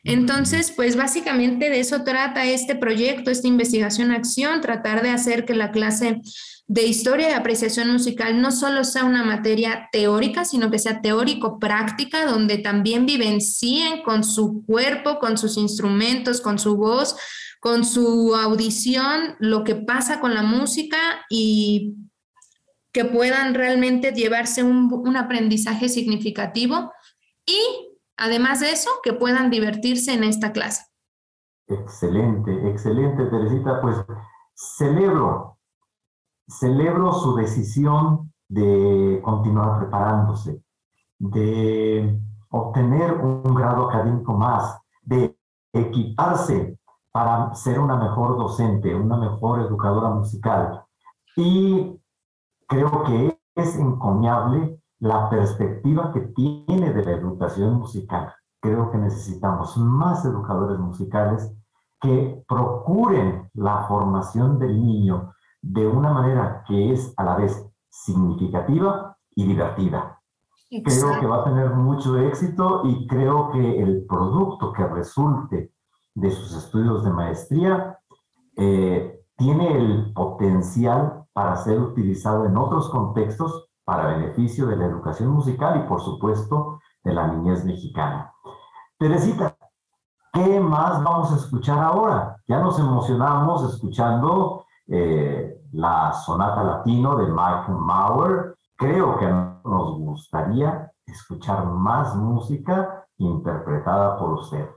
Entonces, 0.06 0.72
pues 0.72 0.96
básicamente 0.96 1.72
de 1.72 1.80
eso 1.80 2.04
trata 2.04 2.46
este 2.46 2.76
proyecto, 2.76 3.32
esta 3.32 3.48
investigación-acción, 3.48 4.62
tratar 4.62 5.02
de 5.02 5.10
hacer 5.10 5.46
que 5.46 5.56
la 5.56 5.72
clase 5.72 6.22
de 6.68 6.84
historia 6.84 7.32
y 7.32 7.34
apreciación 7.34 7.92
musical 7.92 8.40
no 8.40 8.52
solo 8.52 8.84
sea 8.84 9.04
una 9.04 9.24
materia 9.24 9.90
teórica, 9.92 10.46
sino 10.46 10.70
que 10.70 10.78
sea 10.78 11.02
teórico-práctica, 11.02 12.28
donde 12.28 12.60
también 12.60 13.08
vivencien 13.08 14.04
con 14.04 14.24
su 14.24 14.64
cuerpo, 14.66 15.18
con 15.18 15.40
sus 15.40 15.58
instrumentos, 15.58 16.40
con 16.40 16.60
su 16.60 16.78
voz, 16.78 17.16
con 17.60 17.84
su 17.84 18.36
audición, 18.36 19.36
lo 19.40 19.64
que 19.64 19.74
pasa 19.74 20.20
con 20.20 20.36
la 20.36 20.44
música 20.44 21.26
y 21.32 21.96
que 22.92 23.06
puedan 23.06 23.56
realmente 23.56 24.12
llevarse 24.12 24.62
un, 24.62 24.88
un 24.94 25.18
aprendizaje 25.18 25.90
significativo 25.90 26.92
y 27.44 27.95
Además 28.18 28.60
de 28.62 28.72
eso, 28.72 28.90
que 29.04 29.14
puedan 29.14 29.50
divertirse 29.50 30.14
en 30.14 30.24
esta 30.24 30.52
clase. 30.52 30.86
Excelente, 31.68 32.70
excelente, 32.70 33.26
Teresita. 33.26 33.82
Pues 33.82 33.98
celebro, 34.54 35.58
celebro 36.48 37.12
su 37.14 37.36
decisión 37.36 38.32
de 38.48 39.20
continuar 39.24 39.80
preparándose, 39.80 40.62
de 41.18 42.20
obtener 42.50 43.14
un 43.14 43.56
grado 43.56 43.90
académico 43.90 44.34
más, 44.34 44.80
de 45.02 45.38
equiparse 45.74 46.78
para 47.12 47.54
ser 47.56 47.80
una 47.80 47.98
mejor 47.98 48.38
docente, 48.38 48.94
una 48.94 49.18
mejor 49.18 49.62
educadora 49.62 50.10
musical. 50.10 50.84
Y 51.36 52.00
creo 52.68 53.04
que 53.04 53.40
es 53.56 53.76
encomiable 53.78 54.80
la 55.00 55.30
perspectiva 55.30 56.12
que 56.12 56.22
tiene 56.22 56.94
de 56.94 57.04
la 57.04 57.12
educación 57.12 57.76
musical. 57.76 58.34
Creo 58.62 58.92
que 58.92 58.98
necesitamos 58.98 59.78
más 59.78 60.26
educadores 60.26 60.80
musicales 60.80 61.54
que 62.00 62.44
procuren 62.48 63.50
la 63.54 63.86
formación 63.88 64.60
del 64.60 64.82
niño 64.82 65.34
de 65.62 65.88
una 65.88 66.12
manera 66.12 66.64
que 66.68 66.94
es 66.94 67.14
a 67.18 67.24
la 67.24 67.36
vez 67.36 67.66
significativa 67.90 69.18
y 69.36 69.46
divertida. 69.46 70.22
Creo 70.70 71.20
que 71.20 71.28
va 71.28 71.42
a 71.42 71.44
tener 71.44 71.70
mucho 71.72 72.18
éxito 72.18 72.82
y 72.86 73.08
creo 73.08 73.52
que 73.52 73.82
el 73.82 74.06
producto 74.06 74.74
que 74.74 74.86
resulte 74.86 75.72
de 76.14 76.32
sus 76.32 76.56
estudios 76.56 77.04
de 77.04 77.12
maestría 77.12 78.00
eh, 78.58 79.22
tiene 79.38 79.78
el 79.78 80.14
potencial 80.14 81.26
para 81.34 81.56
ser 81.58 81.80
utilizado 81.80 82.46
en 82.46 82.58
otros 82.58 82.90
contextos 82.90 83.65
para 83.86 84.18
beneficio 84.18 84.66
de 84.66 84.76
la 84.76 84.86
educación 84.86 85.30
musical 85.30 85.82
y 85.84 85.88
por 85.88 86.02
supuesto 86.02 86.82
de 87.04 87.14
la 87.14 87.28
niñez 87.28 87.64
mexicana. 87.64 88.34
Teresita, 88.98 89.56
¿qué 90.34 90.60
más 90.60 91.04
vamos 91.04 91.32
a 91.32 91.36
escuchar 91.36 91.80
ahora? 91.80 92.36
Ya 92.48 92.60
nos 92.60 92.80
emocionamos 92.80 93.74
escuchando 93.74 94.66
eh, 94.88 95.62
la 95.72 96.12
sonata 96.14 96.64
latino 96.64 97.16
de 97.18 97.28
Michael 97.28 97.78
Mauer. 97.78 98.56
Creo 98.76 99.18
que 99.20 99.28
nos 99.28 100.00
gustaría 100.00 100.92
escuchar 101.06 101.66
más 101.66 102.16
música 102.16 103.06
interpretada 103.18 104.18
por 104.18 104.34
usted. 104.34 104.68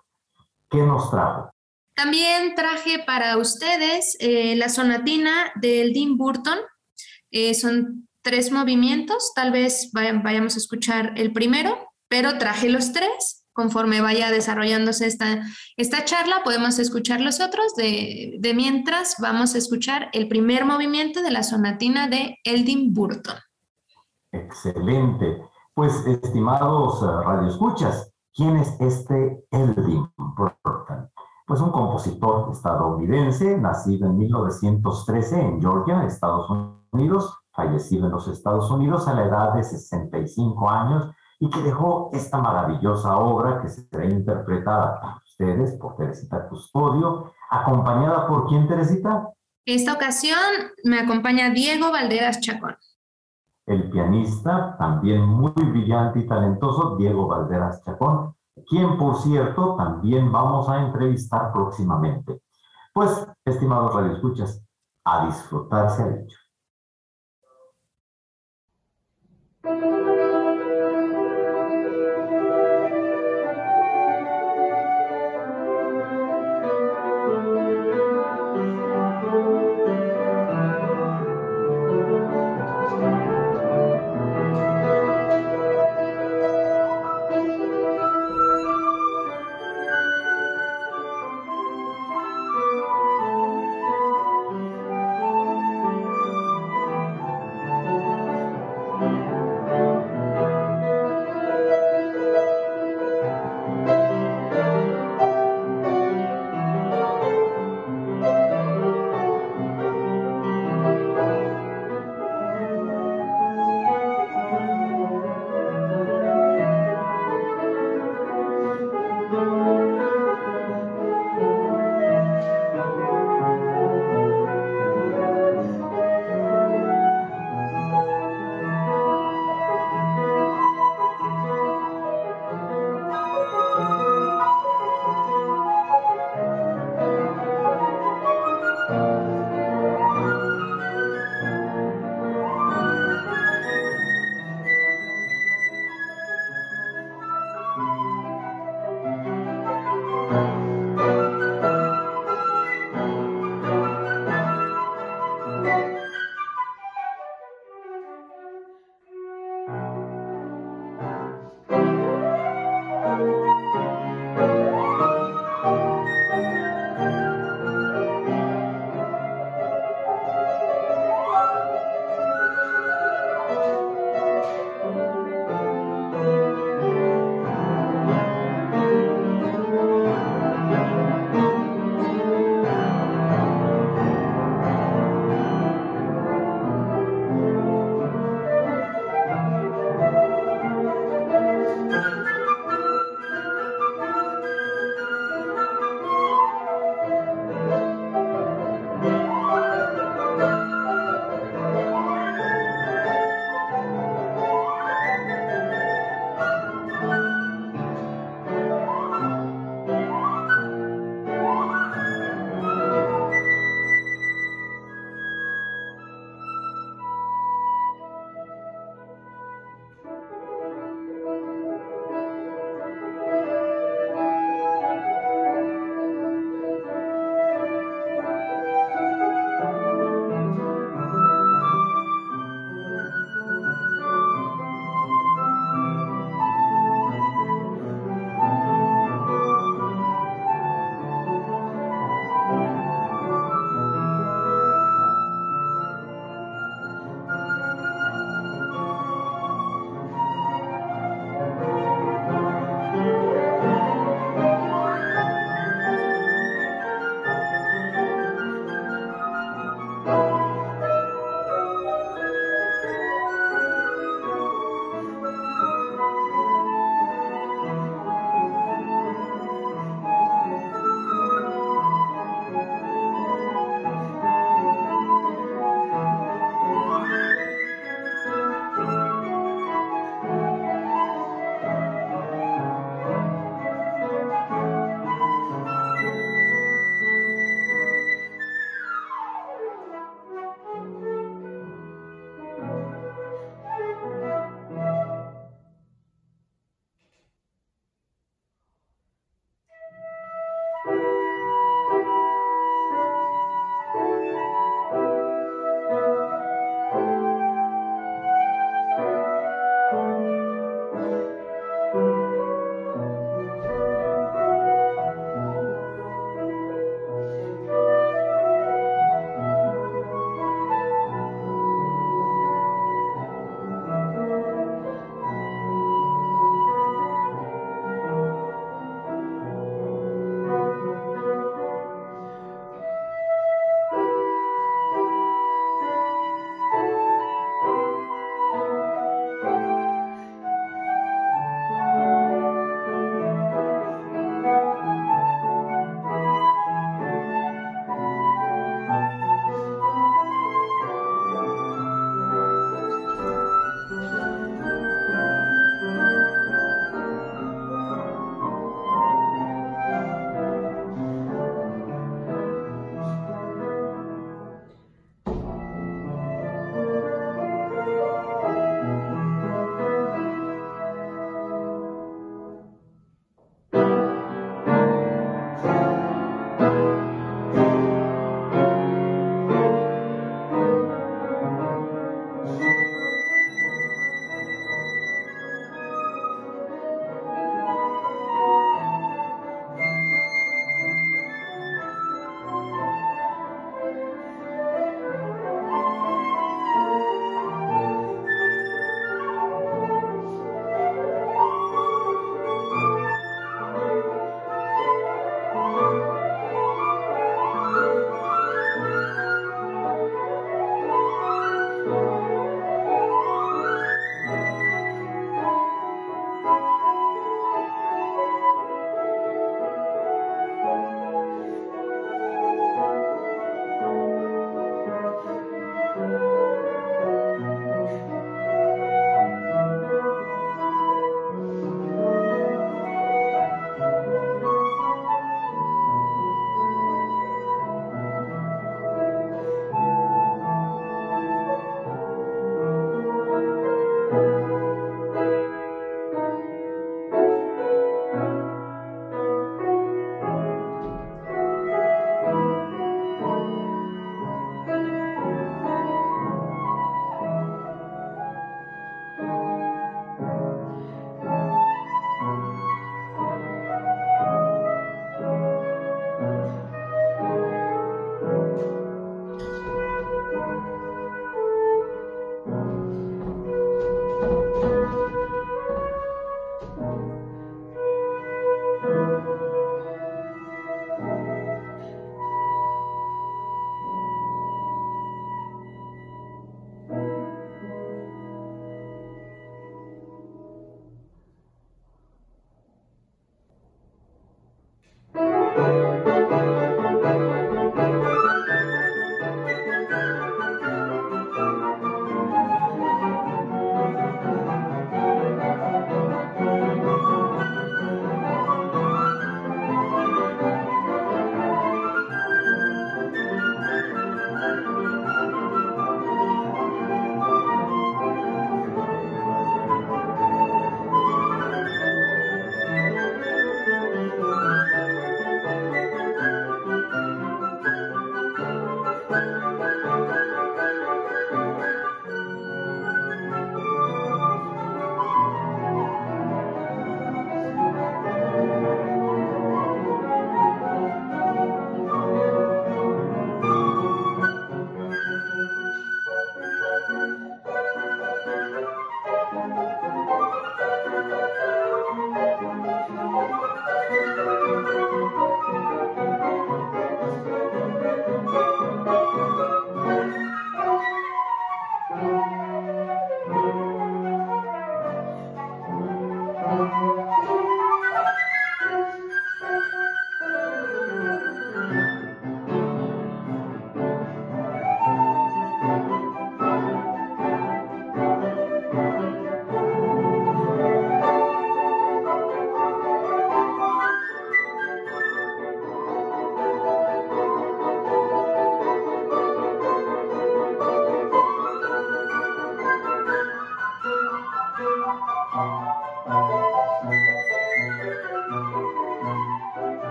¿Qué 0.68 0.82
nos 0.82 1.10
trajo? 1.10 1.50
También 1.94 2.54
traje 2.54 3.02
para 3.06 3.36
ustedes 3.38 4.16
eh, 4.20 4.54
la 4.56 4.68
sonatina 4.68 5.50
del 5.56 5.92
Dean 5.92 6.16
Burton. 6.16 6.58
Eh, 7.30 7.54
son 7.54 8.07
tres 8.22 8.52
movimientos, 8.52 9.32
tal 9.34 9.52
vez 9.52 9.90
vayamos 9.92 10.54
a 10.54 10.58
escuchar 10.58 11.12
el 11.16 11.32
primero, 11.32 11.76
pero 12.08 12.38
traje 12.38 12.68
los 12.68 12.92
tres. 12.92 13.46
Conforme 13.52 14.00
vaya 14.00 14.30
desarrollándose 14.30 15.06
esta, 15.06 15.42
esta 15.76 16.04
charla, 16.04 16.42
podemos 16.44 16.78
escuchar 16.78 17.20
los 17.20 17.40
otros. 17.40 17.74
De, 17.74 18.38
mientras, 18.54 19.16
vamos 19.18 19.54
a 19.54 19.58
escuchar 19.58 20.10
el 20.12 20.28
primer 20.28 20.64
movimiento 20.64 21.22
de 21.22 21.32
la 21.32 21.42
sonatina 21.42 22.06
de 22.06 22.36
Eldin 22.44 22.94
Burton. 22.94 23.34
Excelente. 24.30 25.42
Pues, 25.74 26.06
estimados 26.06 27.02
eh, 27.02 27.24
radioescuchas, 27.24 28.12
¿quién 28.32 28.56
es 28.58 28.68
este 28.80 29.44
Eldin 29.50 30.08
Burton? 30.16 31.10
Pues 31.48 31.60
un 31.60 31.72
compositor 31.72 32.52
estadounidense, 32.52 33.56
nacido 33.56 34.06
en 34.06 34.18
1913 34.18 35.40
en 35.40 35.60
Georgia, 35.60 36.04
Estados 36.04 36.46
Unidos, 36.92 37.34
fallecido 37.58 38.06
en 38.06 38.12
los 38.12 38.28
Estados 38.28 38.70
Unidos 38.70 39.08
a 39.08 39.14
la 39.14 39.24
edad 39.24 39.54
de 39.54 39.64
65 39.64 40.70
años 40.70 41.10
y 41.40 41.50
que 41.50 41.60
dejó 41.60 42.08
esta 42.12 42.38
maravillosa 42.38 43.16
obra 43.16 43.60
que 43.60 43.68
será 43.68 44.04
interpretada 44.04 45.00
por 45.00 45.10
ustedes, 45.24 45.72
por 45.74 45.96
Teresita 45.96 46.48
Custodio, 46.48 47.32
acompañada 47.50 48.28
por 48.28 48.46
quién, 48.46 48.68
Teresita? 48.68 49.28
Esta 49.66 49.94
ocasión 49.94 50.38
me 50.84 51.00
acompaña 51.00 51.50
Diego 51.50 51.90
Valderas 51.90 52.40
Chacón. 52.40 52.76
El 53.66 53.90
pianista, 53.90 54.76
también 54.78 55.22
muy 55.26 55.52
brillante 55.52 56.20
y 56.20 56.26
talentoso, 56.28 56.96
Diego 56.96 57.26
Valderas 57.26 57.84
Chacón, 57.84 58.36
quien, 58.68 58.96
por 58.96 59.16
cierto, 59.20 59.74
también 59.76 60.30
vamos 60.30 60.68
a 60.68 60.80
entrevistar 60.80 61.52
próximamente. 61.52 62.40
Pues, 62.94 63.26
estimados 63.44 63.94
radioescuchas, 63.94 64.62
a 65.04 65.26
disfrutarse 65.26 66.26
al 69.68 69.82
hecho. 69.82 69.97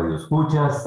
Estimados 0.00 0.54
radioescuchas, 0.54 0.84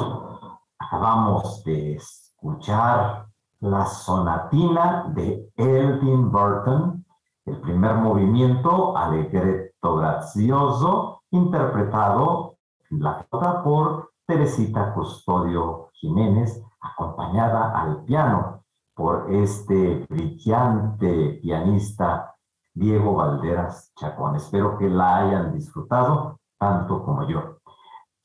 acabamos 0.80 1.64
de 1.64 1.96
escuchar 1.96 3.28
la 3.60 3.86
sonatina 3.86 5.06
de 5.10 5.52
Elvin 5.56 6.32
Burton, 6.32 7.06
el 7.46 7.62
primer 7.62 7.96
movimiento 7.96 8.98
alegreto 8.98 9.96
gracioso, 9.98 11.22
interpretado 11.32 12.58
en 12.90 13.04
la 13.04 13.24
flauta 13.30 13.64
por 13.64 14.12
Teresita 14.26 14.94
Custodio 14.94 15.90
Jiménez, 15.94 16.62
acompañada 16.82 17.80
al 17.80 18.04
piano 18.04 18.64
por 18.96 19.32
este 19.32 20.06
brillante 20.10 21.40
pianista 21.42 22.36
Diego 22.74 23.16
Valderas 23.16 23.92
Chacón. 23.96 24.36
Espero 24.36 24.78
que 24.78 24.90
la 24.90 25.18
hayan 25.18 25.54
disfrutado 25.54 26.40
tanto 26.58 27.04
como 27.04 27.28
yo. 27.28 27.63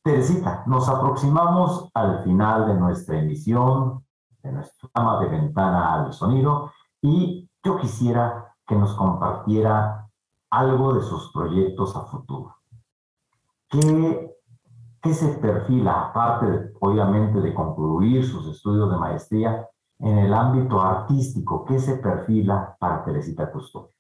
Teresita, 0.09 0.63
nos 0.65 0.89
aproximamos 0.89 1.91
al 1.93 2.25
final 2.25 2.67
de 2.67 2.75
nuestra 2.81 3.19
emisión, 3.19 4.07
de 4.43 4.53
nuestro 4.53 4.89
programa 4.89 5.21
de 5.21 5.29
ventana 5.29 5.93
al 5.93 6.15
sonido, 6.15 6.73
y 7.03 7.47
yo 7.63 7.77
quisiera 7.77 8.57
que 8.67 8.75
nos 8.75 8.95
compartiera 8.95 10.09
algo 10.49 10.95
de 10.95 11.03
sus 11.03 11.31
proyectos 11.31 11.95
a 11.95 12.07
futuro. 12.07 12.57
¿Qué, 13.69 14.35
qué 15.03 15.13
se 15.13 15.29
perfila, 15.35 16.07
aparte, 16.07 16.73
obviamente, 16.81 17.43
de 17.43 17.53
concluir 17.53 18.27
sus 18.27 18.47
estudios 18.49 18.91
de 18.91 18.97
maestría, 18.97 19.69
en 19.99 20.17
el 20.17 20.33
ámbito 20.33 20.81
artístico? 20.81 21.67
¿Qué 21.67 21.79
se 21.79 21.97
perfila 21.97 22.75
para 22.81 23.05
Teresita 23.05 23.53
Custodio? 23.53 23.93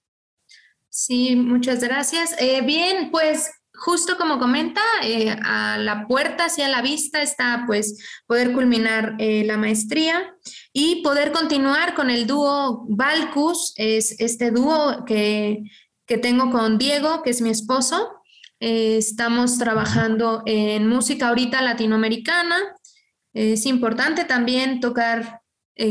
Sí, 0.89 1.37
muchas 1.37 1.85
gracias. 1.85 2.35
Eh, 2.41 2.63
bien, 2.63 3.11
pues 3.11 3.58
justo 3.79 4.17
como 4.17 4.39
comenta, 4.39 4.81
eh, 5.03 5.37
a 5.45 5.79
la 5.79 6.07
puerta, 6.07 6.47
hacia 6.47 6.69
la 6.69 6.83
vista 6.83 7.23
está 7.23 7.65
pues 7.67 8.23
poder 8.27 8.53
culminar 8.53 9.15
eh, 9.19 9.45
la 9.45 9.57
maestría 9.57 10.35
y 10.73 11.03
poder 11.03 11.33
continuar 11.33 11.95
con 11.95 12.11
el 12.11 12.27
dúo 12.27 12.85
Balcus, 12.89 13.73
es 13.77 14.21
este 14.21 14.51
dúo 14.51 15.05
que, 15.05 15.63
que 16.07 16.19
tengo 16.19 16.51
con 16.51 16.79
Diego, 16.79 17.23
que 17.23 17.31
es 17.31 17.41
mi 17.41 17.51
esposo. 17.51 18.23
Eh, 18.61 18.97
estamos 18.99 19.59
trabajando 19.59 20.43
en 20.47 20.89
música 20.89 21.29
ahorita 21.29 21.63
latinoamericana. 21.63 22.57
Es 23.33 23.67
importante 23.67 24.25
también 24.25 24.81
tocar 24.81 25.41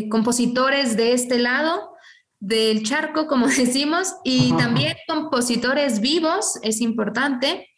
compositores 0.10 0.98
de 0.98 1.14
este 1.14 1.40
lado 1.40 1.98
del 2.40 2.84
charco, 2.84 3.28
como 3.28 3.48
decimos, 3.48 4.16
y 4.24 4.54
también 4.58 4.96
compositores 5.08 6.00
vivos, 6.00 6.60
es 6.62 6.82
importante. 6.82 7.70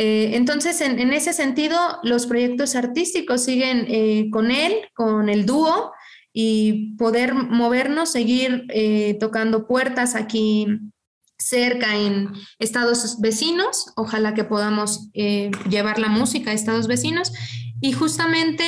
Eh, 0.00 0.36
entonces, 0.36 0.80
en, 0.80 1.12
ese 1.12 1.32
sentido, 1.32 1.76
los 2.04 2.26
proyectos 2.26 2.76
artísticos 2.76 3.42
siguen 3.42 3.84
eh, 3.88 4.28
con 4.30 4.52
él, 4.52 4.74
con 4.94 5.28
el 5.28 5.44
dúo, 5.44 5.92
y 6.32 6.94
poder 6.96 7.34
movernos, 7.34 8.12
seguir 8.12 8.64
eh, 8.68 9.16
tocando 9.18 9.66
puertas 9.66 10.14
aquí 10.14 10.68
cerca 11.36 11.96
en 11.96 12.30
estados 12.60 13.20
vecinos. 13.20 13.92
Ojalá 13.96 14.34
que 14.34 14.44
podamos 14.44 15.10
llevar 15.12 15.98
la 15.98 16.08
música 16.08 16.52
a 16.52 16.54
estados 16.54 16.86
vecinos. 16.86 17.32
Y 17.80 17.92
justamente 17.92 18.64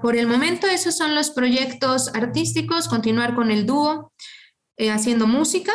por 0.00 0.14
el 0.14 0.28
momento 0.28 0.68
esos 0.68 0.96
son 0.96 1.16
los 1.16 1.30
proyectos 1.30 2.14
artísticos, 2.14 2.86
continuar 2.86 3.34
con 3.34 3.50
el 3.50 3.66
dúo, 3.66 4.12
haciendo 4.78 5.26
música 5.26 5.72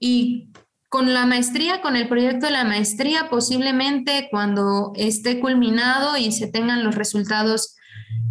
y 0.00 0.47
con 0.88 1.12
la 1.12 1.26
maestría, 1.26 1.80
con 1.82 1.96
el 1.96 2.08
proyecto 2.08 2.46
de 2.46 2.52
la 2.52 2.64
maestría, 2.64 3.28
posiblemente 3.28 4.28
cuando 4.30 4.92
esté 4.96 5.40
culminado 5.40 6.16
y 6.16 6.32
se 6.32 6.46
tengan 6.46 6.82
los 6.84 6.94
resultados 6.94 7.76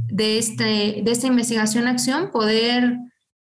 de, 0.07 0.39
este, 0.39 1.01
de 1.03 1.11
esta 1.11 1.27
investigación-acción, 1.27 2.31
poder 2.31 2.97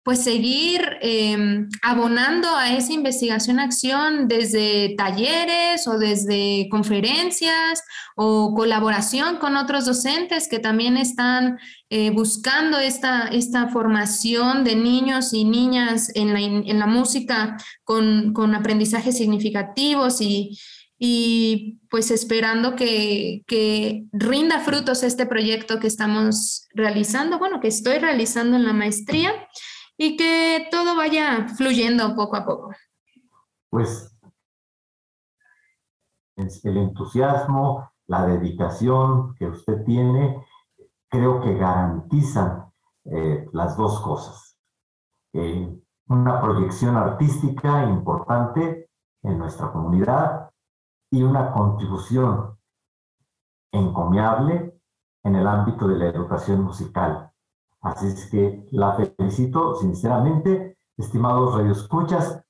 pues 0.04 0.24
seguir 0.24 0.82
em, 1.02 1.70
abonando 1.84 2.56
a 2.56 2.76
esa 2.76 2.92
investigación-acción 2.92 4.28
desde 4.28 4.96
talleres 4.98 5.88
o 5.88 6.00
desde 6.00 6.68
conferencias 6.72 7.84
o 8.16 8.56
colaboración 8.56 9.38
con 9.38 9.56
otros 9.56 9.86
docentes 9.86 10.48
que 10.48 10.58
también 10.58 10.98
están 10.98 11.60
eh, 11.92 12.10
buscando 12.10 12.80
esta, 12.80 13.28
esta 13.28 13.68
formación 13.68 14.64
de 14.64 14.76
niños 14.76 15.34
y 15.34 15.46
niñas 15.46 16.12
en 16.16 16.34
la, 16.34 16.40
en 16.40 16.80
la 16.80 16.88
música 16.88 17.58
con, 17.84 18.34
con, 18.34 18.56
aprendizajes 18.56 19.18
significativos 19.18 20.20
y, 20.20 20.58
y 20.98 21.80
pues 21.92 22.10
esperando 22.10 22.76
que, 22.76 23.44
que 23.46 24.06
rinda 24.14 24.60
frutos 24.62 25.04
este 25.04 25.28
proyecto 25.28 25.80
que 25.80 25.88
estamos 25.88 26.68
realizando, 26.74 27.38
bueno, 27.38 27.60
que 27.60 27.68
estoy 27.68 28.00
realizando 28.00 28.56
en 28.56 28.64
la 28.64 28.74
maestría 28.74 29.32
y 29.98 30.18
que 30.18 30.68
todo 30.72 30.96
vaya 30.96 31.48
fluyendo 31.50 32.16
poco 32.16 32.36
a 32.36 32.46
poco. 32.46 32.72
Pues 33.70 34.18
el 36.36 36.78
entusiasmo, 36.78 37.92
la 38.08 38.26
dedicación 38.26 39.36
que 39.36 39.48
usted 39.48 39.84
tiene, 39.84 40.44
creo 41.10 41.42
que 41.42 41.56
garantizan 41.56 42.72
eh, 43.06 43.48
las 43.54 43.78
dos 43.78 44.00
cosas. 44.02 44.58
Eh, 45.34 45.80
una 46.08 46.42
proyección 46.42 46.98
artística 46.98 47.86
importante 47.86 48.90
en 49.24 49.38
nuestra 49.38 49.72
comunidad 49.72 50.50
y 51.12 51.24
una 51.24 51.52
contribución 51.52 52.58
encomiable 53.72 54.82
en 55.24 55.36
el 55.36 55.48
ámbito 55.48 55.88
de 55.88 55.98
la 55.98 56.08
educación 56.08 56.64
musical 56.64 57.31
Así 57.82 58.08
es 58.08 58.30
que 58.30 58.68
la 58.72 58.94
felicito 58.94 59.76
sinceramente, 59.76 60.78
estimados 60.98 61.56
radioescuchas. 61.56 62.44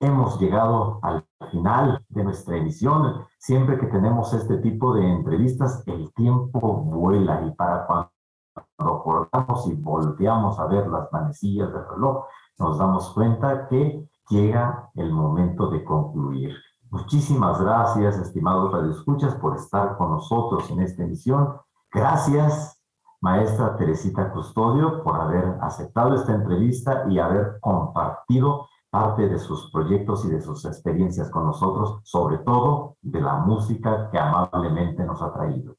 Hemos 0.00 0.38
llegado 0.38 1.00
al 1.02 1.26
final 1.50 2.04
de 2.08 2.24
nuestra 2.24 2.56
emisión. 2.56 3.24
Siempre 3.38 3.78
que 3.78 3.86
tenemos 3.86 4.32
este 4.34 4.58
tipo 4.58 4.94
de 4.94 5.10
entrevistas, 5.10 5.82
el 5.86 6.12
tiempo 6.12 6.60
vuela 6.82 7.46
y 7.46 7.50
para 7.52 7.86
cuando 7.86 9.02
cortamos 9.02 9.66
y 9.68 9.74
volteamos 9.74 10.58
a 10.58 10.66
ver 10.66 10.86
las 10.86 11.10
manecillas 11.12 11.72
del 11.72 11.88
reloj, 11.88 12.26
nos 12.58 12.78
damos 12.78 13.12
cuenta 13.14 13.66
que 13.68 14.06
llega 14.28 14.90
el 14.94 15.12
momento 15.12 15.70
de 15.70 15.82
concluir. 15.82 16.54
Muchísimas 16.90 17.60
gracias, 17.60 18.18
estimados 18.18 18.72
radioescuchas, 18.72 19.34
por 19.36 19.56
estar 19.56 19.96
con 19.96 20.10
nosotros 20.10 20.70
en 20.70 20.80
esta 20.80 21.02
emisión. 21.02 21.56
Gracias 21.90 22.77
maestra 23.20 23.76
Teresita 23.76 24.30
Custodio, 24.30 25.02
por 25.02 25.20
haber 25.20 25.56
aceptado 25.60 26.14
esta 26.14 26.34
entrevista 26.34 27.04
y 27.08 27.18
haber 27.18 27.58
compartido 27.60 28.68
parte 28.90 29.28
de 29.28 29.38
sus 29.38 29.70
proyectos 29.70 30.24
y 30.24 30.30
de 30.30 30.40
sus 30.40 30.64
experiencias 30.64 31.30
con 31.30 31.44
nosotros, 31.46 32.00
sobre 32.04 32.38
todo 32.38 32.96
de 33.02 33.20
la 33.20 33.36
música 33.36 34.08
que 34.10 34.18
amablemente 34.18 35.04
nos 35.04 35.20
ha 35.20 35.32
traído. 35.32 35.76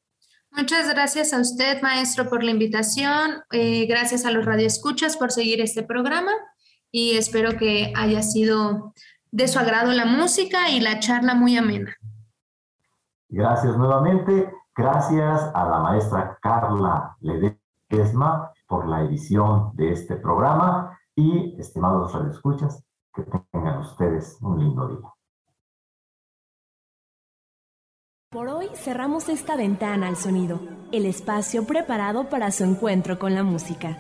Muchas 0.52 0.90
gracias 0.90 1.34
a 1.34 1.40
usted, 1.40 1.82
maestro, 1.82 2.30
por 2.30 2.44
la 2.44 2.52
invitación. 2.52 3.44
Eh, 3.52 3.86
gracias 3.86 4.26
a 4.26 4.32
los 4.32 4.46
radioescuchas 4.46 5.18
por 5.18 5.32
seguir 5.32 5.62
este 5.62 5.84
programa 5.84 6.32
y 6.92 7.18
espero 7.18 7.58
que 7.58 7.94
haya 7.96 8.22
sido 8.24 8.94
de 9.32 9.48
su 9.48 9.60
agrado 9.60 9.92
la 9.92 10.06
música 10.06 10.70
y 10.70 10.80
la 10.80 11.00
charla 11.00 11.36
muy 11.36 11.56
amena. 11.56 11.96
Gracias 13.30 13.78
nuevamente. 13.78 14.52
Gracias 14.80 15.52
a 15.54 15.66
la 15.66 15.80
maestra 15.80 16.40
Carla 16.42 17.18
Ledesma 17.20 18.54
por 18.66 18.88
la 18.88 19.02
edición 19.02 19.76
de 19.76 19.92
este 19.92 20.16
programa 20.16 20.98
y, 21.14 21.54
estimados 21.60 22.14
radioescuchas, 22.14 22.82
que 23.14 23.24
tengan 23.52 23.80
ustedes 23.80 24.38
un 24.40 24.58
lindo 24.58 24.88
día. 24.88 25.14
Por 28.32 28.48
hoy 28.48 28.70
cerramos 28.74 29.28
esta 29.28 29.58
ventana 29.58 30.08
al 30.08 30.16
sonido, 30.16 30.62
el 30.94 31.06
espacio 31.06 31.66
preparado 31.66 32.30
para 32.30 32.50
su 32.50 32.64
encuentro 32.64 33.20
con 33.20 33.36
la 33.36 33.44
música. 33.44 33.98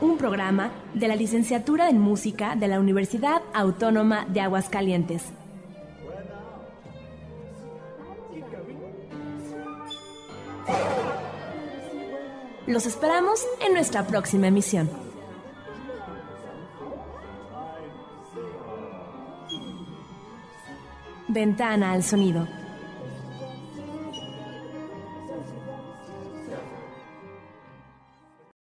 Un 0.00 0.18
programa 0.18 0.72
de 0.94 1.06
la 1.06 1.14
licenciatura 1.14 1.90
en 1.90 2.00
música 2.00 2.56
de 2.56 2.66
la 2.66 2.80
Universidad 2.80 3.40
Autónoma 3.54 4.24
de 4.24 4.40
Aguascalientes. 4.40 5.32
Los 12.66 12.86
esperamos 12.86 13.44
en 13.66 13.74
nuestra 13.74 14.06
próxima 14.06 14.48
emisión. 14.48 14.88
Ventana 21.28 21.92
al 21.92 22.02
sonido 22.02 22.46